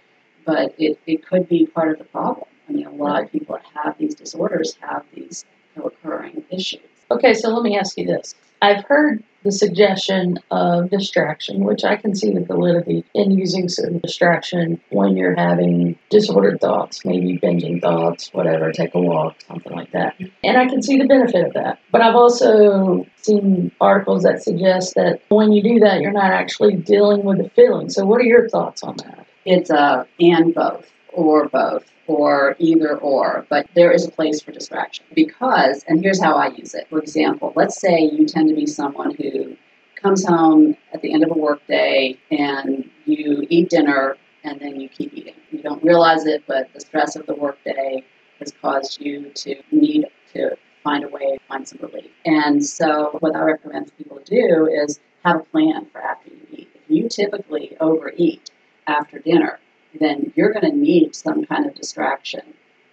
[0.45, 2.47] but it, it could be part of the problem.
[2.69, 6.81] I mean, a lot of people that have these disorders have these co-occurring issues.
[7.11, 8.35] Okay, so let me ask you this.
[8.61, 13.99] I've heard the suggestion of distraction, which I can see the validity in using certain
[13.99, 19.93] distraction when you're having disordered thoughts, maybe binging thoughts, whatever, take a walk, something like
[19.93, 20.15] that.
[20.45, 21.79] And I can see the benefit of that.
[21.91, 26.77] But I've also seen articles that suggest that when you do that, you're not actually
[26.77, 27.89] dealing with the feeling.
[27.91, 29.27] So, what are your thoughts on that?
[29.45, 34.43] It's a uh, and both or both or either or, but there is a place
[34.43, 36.89] for distraction because, and here's how I use it.
[36.89, 39.57] For example, let's say you tend to be someone who
[39.95, 44.89] comes home at the end of a workday and you eat dinner and then you
[44.89, 45.35] keep eating.
[45.51, 48.05] You don't realize it, but the stress of the workday
[48.41, 52.11] has caused you to need to find a way to find some relief.
[52.25, 56.41] And so, what I recommend people to do is have a plan for after you
[56.51, 56.69] eat.
[56.75, 58.51] If you typically overeat
[58.89, 59.61] after dinner,
[59.99, 62.43] then you're going to need some kind of distraction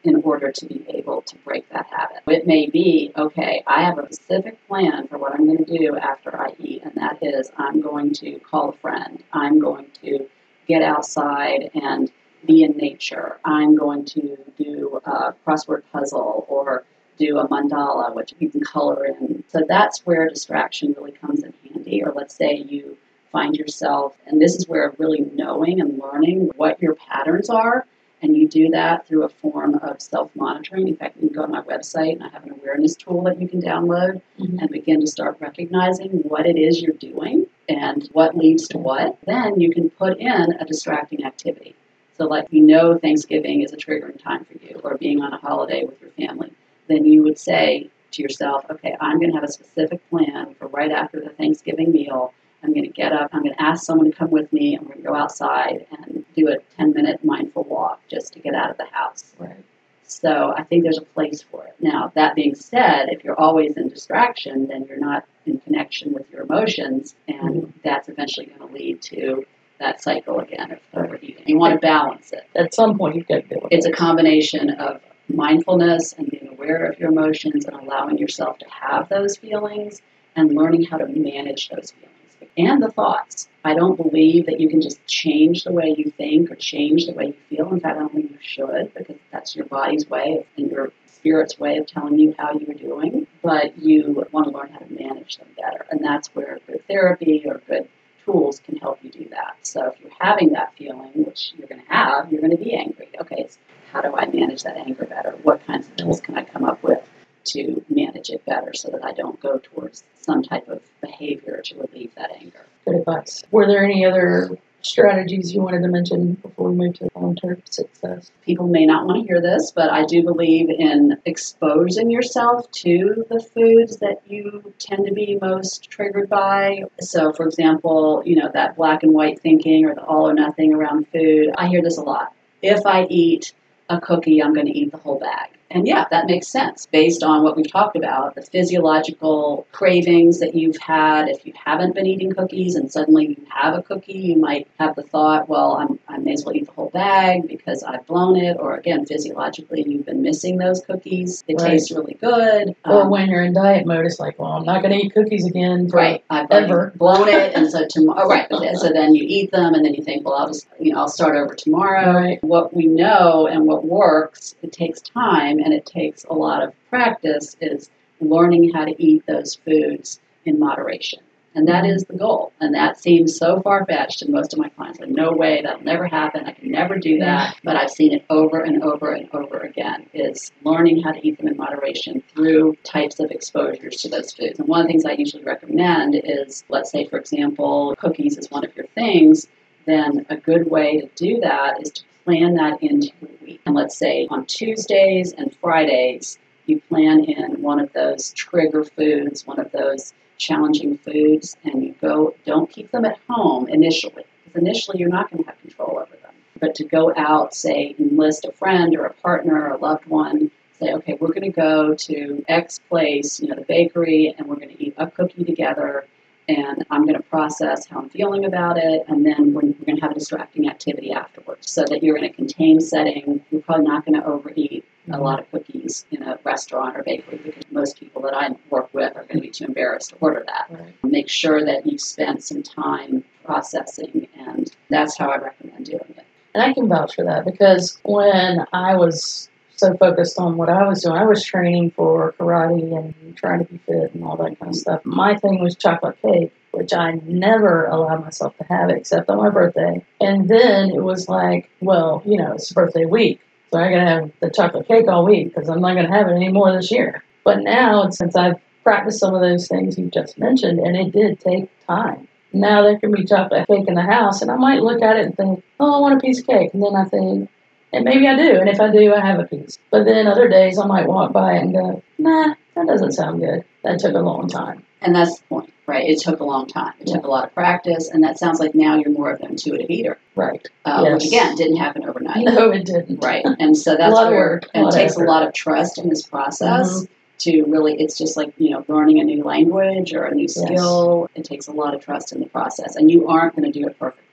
[0.04, 2.24] in order to be able to break that habit.
[2.28, 5.97] It may be, okay, I have a specific plan for what I'm going to do
[5.97, 9.22] after I eat, and that is I'm going to call a friend.
[9.34, 10.28] I'm going to
[10.68, 12.12] get outside and
[12.45, 13.38] be in nature.
[13.43, 16.86] I'm going to do a crossword puzzle or
[17.18, 19.43] do a mandala, which you can color in.
[19.50, 22.02] So that's where distraction really comes in handy.
[22.02, 22.97] Or let's say you
[23.32, 27.86] find yourself, and this is where really knowing and learning what your patterns are.
[28.21, 30.89] And you do that through a form of self monitoring.
[30.89, 33.39] In fact, you can go to my website and I have an awareness tool that
[33.39, 34.59] you can download mm-hmm.
[34.59, 39.17] and begin to start recognizing what it is you're doing and what leads to what.
[39.25, 41.75] Then you can put in a distracting activity.
[42.17, 45.38] So, like you know, Thanksgiving is a triggering time for you, or being on a
[45.38, 46.51] holiday with your family,
[46.89, 50.67] then you would say, to yourself, okay, I'm going to have a specific plan for
[50.67, 52.34] right after the Thanksgiving meal.
[52.64, 54.88] I'm going to get up, I'm going to ask someone to come with me, we're
[54.88, 58.70] going to go outside and do a 10 minute mindful walk just to get out
[58.70, 59.34] of the house.
[59.38, 59.64] Right.
[60.03, 61.76] So I think there's a place for it.
[61.80, 66.30] Now, that being said, if you're always in distraction, then you're not in connection with
[66.32, 67.72] your emotions, and Mhm.
[67.84, 69.45] that's eventually going to lead to
[69.80, 71.43] that cycle again of overeating.
[71.47, 72.43] You want to balance it.
[72.55, 74.99] At some point, you've got to deal It's a combination of
[75.30, 80.01] mindfulness and being aware of your emotions and allowing yourself to have those feelings
[80.36, 82.18] and learning how to manage those feelings
[82.57, 83.47] and the thoughts.
[83.63, 87.13] I don't believe that you can just change the way you think or change the
[87.13, 87.71] way you feel.
[87.71, 91.59] In fact, I don't think you should because that's your body's way and your spirit's
[91.59, 93.27] way of telling you how you're doing.
[93.41, 95.85] But you want to learn how to manage them better.
[95.91, 97.89] And that's where good therapy or good
[98.25, 99.57] tools can help you do that.
[99.63, 102.73] So if you're having that feeling, which you're going to have, you're going to be
[102.73, 103.09] angry.
[103.19, 103.57] Okay, so
[103.91, 105.31] how do I manage that anger better?
[105.43, 107.01] What kinds of tools can I come up with
[107.45, 110.81] to manage it better so that I don't go towards some type of
[111.20, 112.65] behavior to relieve that anger?
[112.86, 113.43] Good advice.
[113.51, 114.49] Were there any other
[114.82, 118.32] strategies you wanted to mention before we move to long term success?
[118.45, 123.26] People may not want to hear this, but I do believe in exposing yourself to
[123.30, 126.84] the foods that you tend to be most triggered by.
[127.01, 130.74] So, for example, you know, that black and white thinking or the all or nothing
[130.74, 131.51] around food.
[131.57, 132.34] I hear this a lot.
[132.61, 133.53] If I eat
[133.89, 135.49] a cookie, I'm going to eat the whole bag.
[135.72, 140.55] And yeah, that makes sense based on what we've talked about the physiological cravings that
[140.55, 141.30] you've had.
[141.30, 144.95] If you haven't been eating cookies and suddenly you have a cookie, you might have
[144.95, 148.36] the thought, well, I'm, I may as well eat the whole bag because I've blown
[148.36, 148.57] it.
[148.59, 151.43] Or again, physiologically, you've been missing those cookies.
[151.47, 151.72] It Right.
[151.72, 152.76] tastes really good.
[152.86, 155.13] Or Um, when you're in diet mode, it's like, well, I'm not going to eat
[155.13, 155.89] cookies again.
[155.89, 156.93] For, Right, I've Ever.
[156.95, 158.28] blown it, and so tomorrow.
[158.28, 158.47] Right,
[158.78, 161.07] so then you eat them, and then you think, well, I'll just, you know, I'll
[161.09, 162.13] start over tomorrow.
[162.13, 162.43] Right.
[162.43, 166.74] What we know and what works, it takes time and it takes a lot of
[166.89, 167.55] practice.
[167.62, 167.89] Is
[168.22, 171.20] learning how to eat those foods in moderation,
[171.55, 172.51] and that is the goal.
[172.60, 174.99] And that seems so far fetched to most of my clients.
[174.99, 176.45] Like, no way, that'll never happen.
[176.45, 177.55] I can never do that.
[177.64, 180.05] But I've seen it over and over and over again.
[180.14, 184.60] Is learning how to eat them in moderation through types of exposures to those foods.
[184.60, 188.51] And one of the things I usually recommend is, let's say, for example, cookies is
[188.51, 189.47] one of your things.
[189.86, 193.59] Then a good way to do that is to plan that into your week.
[193.65, 199.47] And let's say on Tuesdays and Fridays, you plan in one of those trigger foods,
[199.47, 204.61] one of those challenging foods, and you go, don't keep them at home initially, because
[204.61, 206.34] initially you're not going to have control over them.
[206.59, 210.51] But to go out, say, enlist a friend or a partner or a loved one,
[210.80, 214.57] say, okay, we're going to go to X place, you know, the bakery, and we're
[214.57, 216.05] going to eat a cookie together
[216.50, 219.97] and I'm going to process how I'm feeling about it, and then we're, we're going
[219.97, 223.45] to have a distracting activity afterwards, so that you're in a contained setting.
[223.52, 225.22] You're probably not going to overeat a mm-hmm.
[225.22, 229.16] lot of cookies in a restaurant or bakery because most people that I work with
[229.16, 230.68] are going to be too embarrassed to order that.
[230.70, 230.93] Right.
[231.04, 236.26] Make sure that you spend some time processing, and that's how I recommend doing it.
[236.56, 240.88] And I can vouch for that because when I was so focused on what I
[240.88, 244.59] was doing, I was training for karate and trying to be fit and all that
[244.59, 245.05] kind of stuff.
[245.05, 249.49] My thing was chocolate cake, which I never allowed myself to have except on my
[249.49, 250.03] birthday.
[250.19, 253.41] And then it was like, well, you know, it's birthday week.
[253.71, 256.34] So I gotta have the chocolate cake all week because I'm not gonna have it
[256.34, 257.23] anymore this year.
[257.43, 261.39] But now, since I've practiced some of those things you just mentioned, and it did
[261.39, 262.27] take time.
[262.51, 265.25] Now there can be chocolate cake in the house, and I might look at it
[265.25, 266.73] and think, oh, I want a piece of cake.
[266.73, 267.49] And then I think,
[267.93, 268.59] and maybe I do.
[268.59, 269.77] And if I do, I have a piece.
[269.91, 273.39] But then other days I might walk by it and go, nah, that doesn't sound
[273.41, 273.63] good.
[273.83, 274.83] That took a long time.
[275.01, 276.07] And that's the point, right?
[276.09, 276.93] It took a long time.
[276.99, 279.51] It took a lot of practice, and that sounds like now you're more of an
[279.51, 280.67] intuitive eater, Right.
[280.83, 281.13] uh, Yes.
[281.13, 282.43] which again didn't happen overnight.
[282.45, 283.23] No, it didn't.
[283.23, 283.45] Right.
[283.59, 287.05] And so that's where and it takes a lot of trust in this process
[287.39, 291.29] to really it's just like, you know, learning a new language or a new skill.
[291.35, 292.97] It takes a lot of trust in the process.
[292.97, 294.25] And you aren't going to do it perfectly.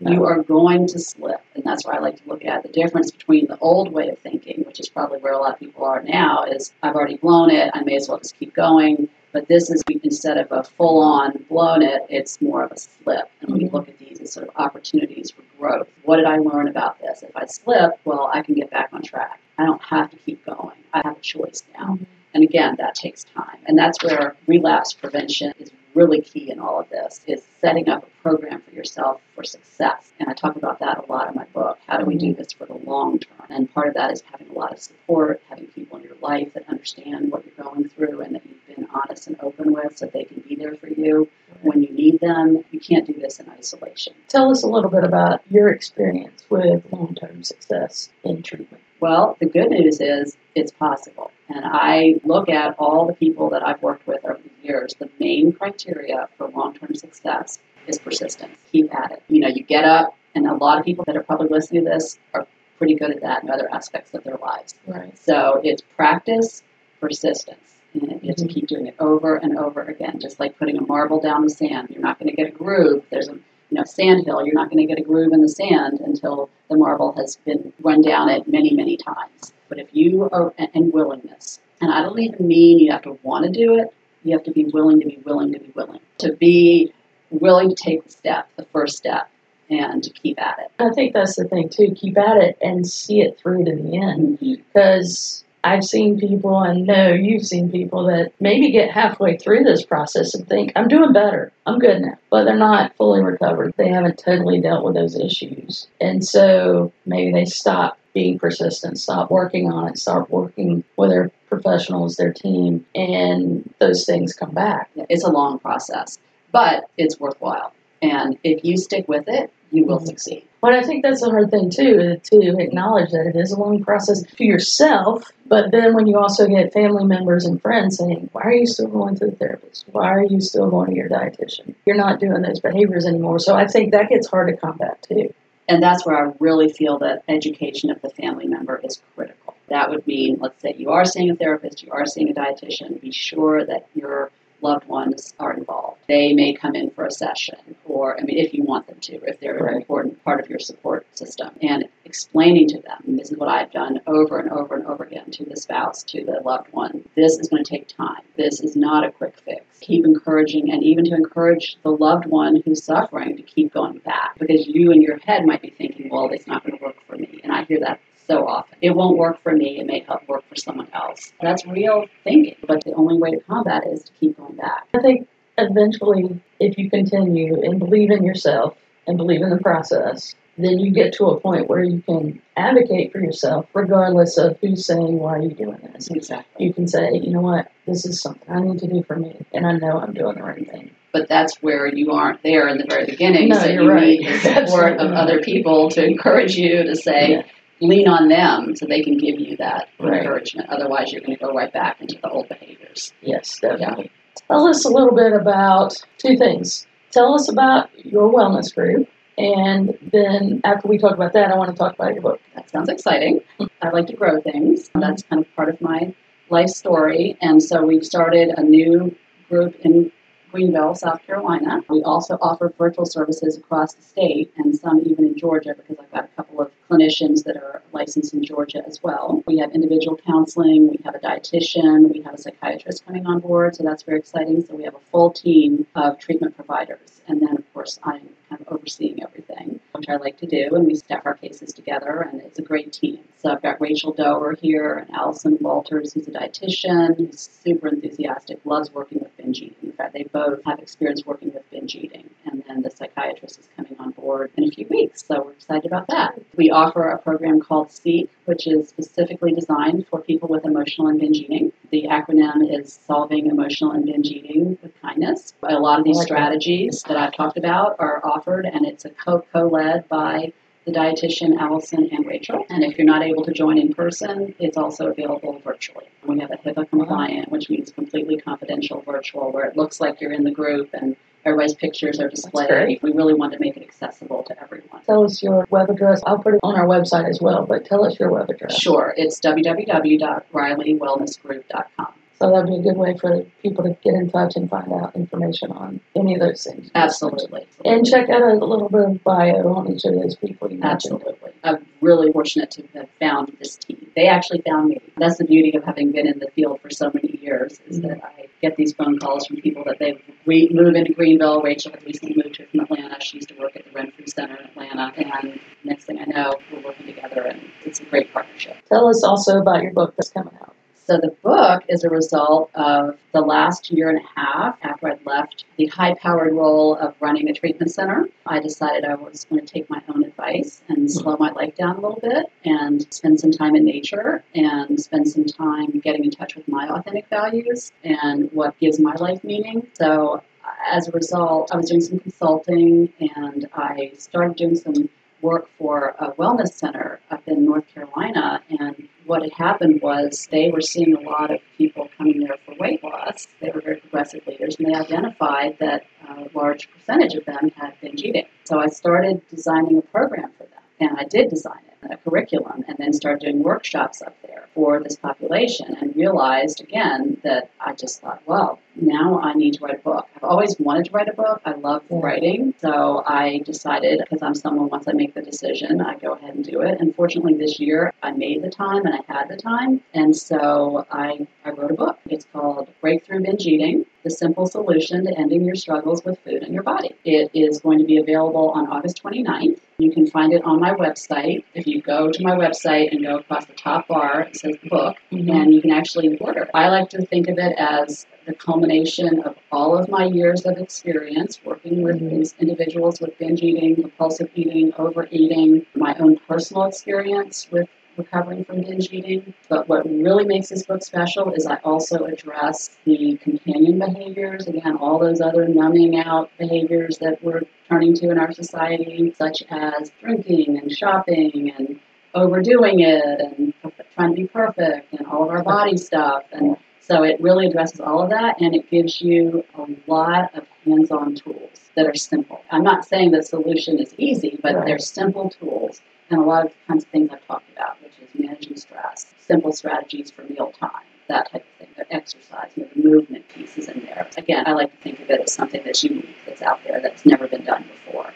[0.00, 1.40] You are going to slip.
[1.54, 4.18] And that's where I like to look at the difference between the old way of
[4.18, 7.50] thinking, which is probably where a lot of people are now, is I've already blown
[7.50, 9.08] it, I may as well just keep going.
[9.32, 13.30] But this is instead of a full on blown it, it's more of a slip.
[13.40, 13.72] And we Mhm.
[13.72, 15.88] look at these as sort of opportunities for growth.
[16.04, 17.22] What did I learn about this?
[17.22, 19.40] If I slip, well, I can get back on track.
[19.58, 20.76] I don't have to keep going.
[20.94, 21.94] I have a choice now.
[21.94, 22.06] Mhm.
[22.34, 23.58] And again, that takes time.
[23.66, 28.04] And that's where relapse prevention is really key in all of this, is setting up
[28.04, 30.12] a program for yourself for success.
[30.20, 31.78] And I talk about that a lot in my book.
[31.86, 33.46] How do we do this for the long term?
[33.48, 36.52] And part of that is having a lot of support, having people in your life
[36.54, 40.06] that understand what you're going through and that you've been honest and open with so
[40.06, 41.28] they can be there for you
[41.62, 42.62] when you need them.
[42.70, 44.14] You can't do this in isolation.
[44.28, 48.82] Tell us a little bit about your experience with long term success in treatment.
[49.06, 51.30] Well, the good news is it's possible.
[51.48, 54.96] And I look at all the people that I've worked with over the years.
[54.98, 58.58] The main criteria for long term success is persistence.
[58.72, 59.22] Keep at it.
[59.28, 61.90] You know, you get up, and a lot of people that are probably listening to
[61.92, 62.48] this are
[62.78, 64.74] pretty good at that in other aspects of their lives.
[64.88, 65.16] Right.
[65.16, 66.64] So it's practice,
[67.00, 67.76] persistence.
[67.94, 68.50] And you have to Mhm.
[68.50, 71.90] keep doing it over and over again, just like putting a marble down the sand.
[71.90, 73.04] You're not going to get a groove.
[73.10, 73.38] There's a
[73.76, 74.42] you know sand hill.
[74.44, 77.74] You're not going to get a groove in the sand until the marble has been
[77.82, 79.52] run down it many, many times.
[79.68, 83.44] But if you are and willingness, and I don't even mean you have to want
[83.44, 83.92] to do it.
[84.24, 86.90] You have to be willing to be willing to be willing to be
[87.28, 89.28] willing to take the step, the first step,
[89.68, 90.70] and to keep at it.
[90.78, 91.94] I think that's the thing too.
[91.94, 94.38] Keep at it and see it through to the end.
[94.38, 94.54] Mm-hmm.
[94.54, 99.84] Because I've seen people, and know you've seen people that maybe get halfway through this
[99.84, 102.16] process and think, I'm doing better, I'm good now.
[102.30, 103.74] But they're not fully recovered.
[103.76, 105.88] They haven't totally dealt with those issues.
[106.00, 111.30] And so maybe they stop being persistent, stop working on it, start working with their
[111.48, 114.88] professionals, their team, and those things come back.
[115.08, 116.18] It's a long process,
[116.52, 117.72] but it's worthwhile.
[118.02, 120.44] And if you stick with it, you will succeed.
[120.60, 123.84] But I think that's a hard thing too, to acknowledge that it is a long
[123.84, 125.30] process to yourself.
[125.46, 128.88] But then when you also get family members and friends saying, "Why are you still
[128.88, 129.84] going to the therapist?
[129.92, 131.74] Why are you still going to your dietitian?
[131.84, 135.32] You're not doing those behaviors anymore." So I think that gets hard to combat too.
[135.68, 139.54] And that's where I really feel that education of the family member is critical.
[139.68, 143.00] That would mean, let's say you are seeing a therapist, you are seeing a dietitian,
[143.00, 144.30] be sure that your
[144.62, 146.00] loved ones are involved.
[146.08, 149.14] They may come in for a session, or, I mean, if you want them to,
[149.26, 149.76] if they're an Right.
[149.76, 151.50] important part of your support system.
[151.62, 155.30] And explaining to them, this is what I've done over and over and over again
[155.32, 158.22] to the spouse, to the loved one, this is going to take time.
[158.36, 159.64] This is not a quick fix.
[159.80, 164.38] Keep encouraging, and even to encourage the loved one who's suffering to keep going back.
[164.38, 167.16] Because you in your head might be thinking, well, it's not going to work for
[167.16, 167.40] me.
[167.42, 168.78] And I hear that so often.
[168.80, 171.32] It won't work for me, it may help work for someone else.
[171.40, 174.86] That's real thinking, but the only way to combat it is to keep going back.
[174.94, 180.34] I think eventually, if you continue and believe in yourself and believe in the process,
[180.58, 184.86] then you get to a point where you can advocate for yourself, regardless of who's
[184.86, 186.08] saying, Why are you doing this?
[186.08, 186.66] Exactly.
[186.66, 187.70] You can say, You know what?
[187.86, 190.42] This is something I need to do for me, and I know I'm doing the
[190.42, 190.90] right thing.
[191.12, 193.50] But that's where you aren't there in the very beginning.
[193.50, 194.18] No, so you're you right.
[194.20, 197.42] need the support of other people to encourage you to say, Yeah.
[197.80, 200.18] Lean on them so they can give you that Right.
[200.20, 200.68] encouragement.
[200.70, 203.12] Otherwise, you're going to go right back into the old behaviors.
[203.22, 204.10] Yes, definitely.
[204.48, 206.86] Tell us a little bit about two things.
[207.10, 209.08] Tell us about your wellness group,
[209.38, 212.40] and then after we talk about that, I want to talk about your book.
[212.54, 213.40] That sounds exciting.
[213.82, 214.90] I like to grow things.
[214.94, 216.14] That's kind of part of my
[216.50, 217.36] life story.
[217.40, 219.14] And so we've started a new
[219.48, 220.10] group in
[220.56, 221.82] Greenville, South Carolina.
[221.90, 226.10] We also offer virtual services across the state and some even in Georgia because I've
[226.10, 229.42] got a couple of clinicians that are licensed in Georgia as well.
[229.46, 233.76] We have individual counseling, we have a dietitian, we have a psychiatrist coming on board,
[233.76, 234.64] so that's very exciting.
[234.64, 237.20] So we have a full team of treatment providers.
[237.28, 240.86] And then, of course, I'm kind of overseeing everything, which I like to do, and
[240.86, 243.20] we staff our cases together, and it's a great team.
[243.38, 248.58] So I've got Rachel Dower here and Allison Walters, who's a dietitian, who's super enthusiastic,
[248.64, 249.76] loves working with binge eating.
[249.82, 252.28] In fact, they both have experience working with binge eating.
[252.44, 255.86] And then the psychiatrist is coming on board in a few weeks, so we're excited
[255.86, 256.40] about that.
[256.56, 261.18] We offer a program called SEEK, which is specifically designed for people with emotional and
[261.18, 261.72] binge eating.
[261.90, 265.54] The acronym is Solving Emotional and Binge Eating with Kindness.
[265.62, 266.34] A lot of these I like that.
[266.34, 270.52] strategies that I've talked about are offered, and it's a co led by
[270.84, 272.64] the dietitian Allison and Rachel.
[272.70, 276.06] And if you're not able to join in person, it's also available virtually.
[276.24, 280.32] We have a HIPAA compliant, which means completely confidential virtual, where it looks like you're
[280.32, 281.16] in the group and
[281.46, 283.00] everybody's pictures are displayed.
[283.02, 285.02] We really want to make it accessible to everyone.
[285.04, 286.20] Tell us your web address.
[286.26, 288.76] I'll put it on our website as well, but tell us your web address.
[288.76, 292.12] Sure, it's www.rileywellnessgroup.com.
[292.38, 295.16] So that'd be a good way for people to get in touch and find out
[295.16, 296.90] information on any of those things.
[296.94, 297.66] Absolutely.
[297.84, 300.80] And check out a little bit of bio on each of those people you.
[300.82, 301.52] Absolutely.
[301.64, 304.10] I'm really fortunate to have found this team.
[304.14, 305.00] They actually found me.
[305.16, 308.22] That's the beauty of having been in the field for so many years is that
[308.22, 311.62] I get these phone calls from people that they re- move into Greenville.
[311.62, 313.20] Rachel had recently moved here from Atlanta.
[313.20, 315.12] She used to work at the Renfrew Center in Atlanta.
[315.16, 318.76] And next thing I know, we're working together and it's a great partnership.
[318.88, 320.75] Tell us also about your book that's coming out.
[321.06, 325.24] So the book is a result of the last year and a half after I'd
[325.24, 328.28] left the high-powered role of running a treatment center.
[328.44, 331.06] I decided I was going to take my own advice and hmm.
[331.06, 335.28] slow my life down a little bit and spend some time in nature and spend
[335.28, 339.86] some time getting in touch with my authentic values and what gives my life meaning.
[339.92, 340.42] So
[340.90, 345.08] as a result, I was doing some consulting and I started doing some
[345.40, 350.70] work for a wellness center up in North Carolina and what had happened was they
[350.70, 353.46] were seeing a lot of people coming there for weight loss.
[353.60, 357.94] They were very progressive leaders, and they identified that a large percentage of them had
[358.00, 358.46] binge eating.
[358.64, 362.84] So I started designing a program for them, and I did design it a curriculum
[362.88, 367.94] and then started doing workshops up there for this population and realized again that I
[367.94, 370.26] just thought, well, now I need to write a book.
[370.36, 371.60] I've always wanted to write a book.
[371.64, 372.74] I love writing.
[372.78, 376.64] So I decided, because I'm someone, once I make the decision, I go ahead and
[376.64, 377.00] do it.
[377.00, 380.00] And fortunately, this year I made the time and I had the time.
[380.14, 382.18] And so I, I wrote a book.
[382.26, 386.62] It's called Break Through Binge Eating The Simple Solution to Ending Your Struggles with Food
[386.62, 387.14] and Your Body.
[387.24, 389.80] It is going to be available on August 29th.
[389.98, 391.64] You can find it on my website.
[391.74, 394.90] If you go to my website and go across the top bar, it says the
[394.90, 395.50] book, mm-hmm.
[395.50, 396.68] and you can actually order.
[396.74, 400.78] I like to think of it as the culmination of all of my years of
[400.78, 402.38] experience working with mm-hmm.
[402.38, 408.80] these individuals with binge eating, compulsive eating, overeating, my own personal experience with recovering from
[408.82, 409.52] binge eating.
[409.68, 414.96] But what really makes this book special is I also address the companion behaviors, again,
[414.96, 420.12] all those other numbing out behaviors that we're turning to in our society, such as
[420.20, 422.00] drinking and shopping and
[422.34, 423.72] overdoing it and
[424.14, 426.76] trying to be perfect and all of our body stuff and
[427.06, 431.12] so it really addresses all of that and it gives you a lot of hands
[431.12, 432.62] on tools that are simple.
[432.72, 434.84] I'm not saying the solution is easy, but right.
[434.84, 436.00] they're simple tools
[436.30, 439.26] and a lot of the kinds of things I've talked about, which is managing stress,
[439.38, 441.88] simple strategies for meal time, that type of thing.
[441.96, 444.28] The exercise, you know, the movement pieces in there.
[444.36, 447.24] Again, I like to think of it as something that's unique, that's out there, that's
[447.24, 448.32] never been done before.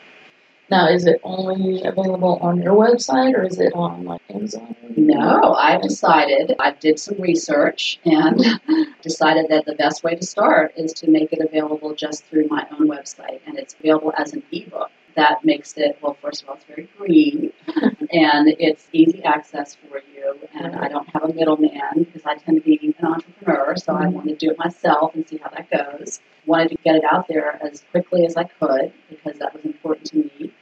[0.70, 4.76] Now, is it only available on your website or is it on like Amazon?
[4.96, 8.38] No, I decided, I did some research and
[9.02, 12.66] decided that the best way to start is to make it available just through my
[12.72, 13.40] own website.
[13.46, 14.90] And it's available as an ebook.
[15.16, 17.52] That makes it, well, first of all, it's very green
[18.12, 20.38] and it's easy access for you.
[20.54, 24.04] And I don't have a middleman because I tend to be an entrepreneur, so I
[24.04, 24.12] mm-hmm.
[24.12, 26.20] want to do it myself and see how that goes.
[26.46, 30.06] Wanted to get it out there as quickly as I could because that was important
[30.08, 30.52] to me.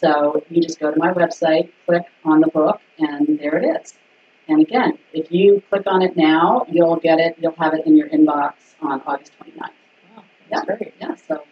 [0.00, 3.94] So you just go to my website, click on the book, and there it is.
[4.48, 7.96] And again, if you click on it now, you'll get it, you'll have it in
[7.96, 9.58] your inbox on August 29th.
[9.58, 10.76] Wow, that's yeah.
[10.76, 10.94] great.
[11.00, 11.42] Yeah, so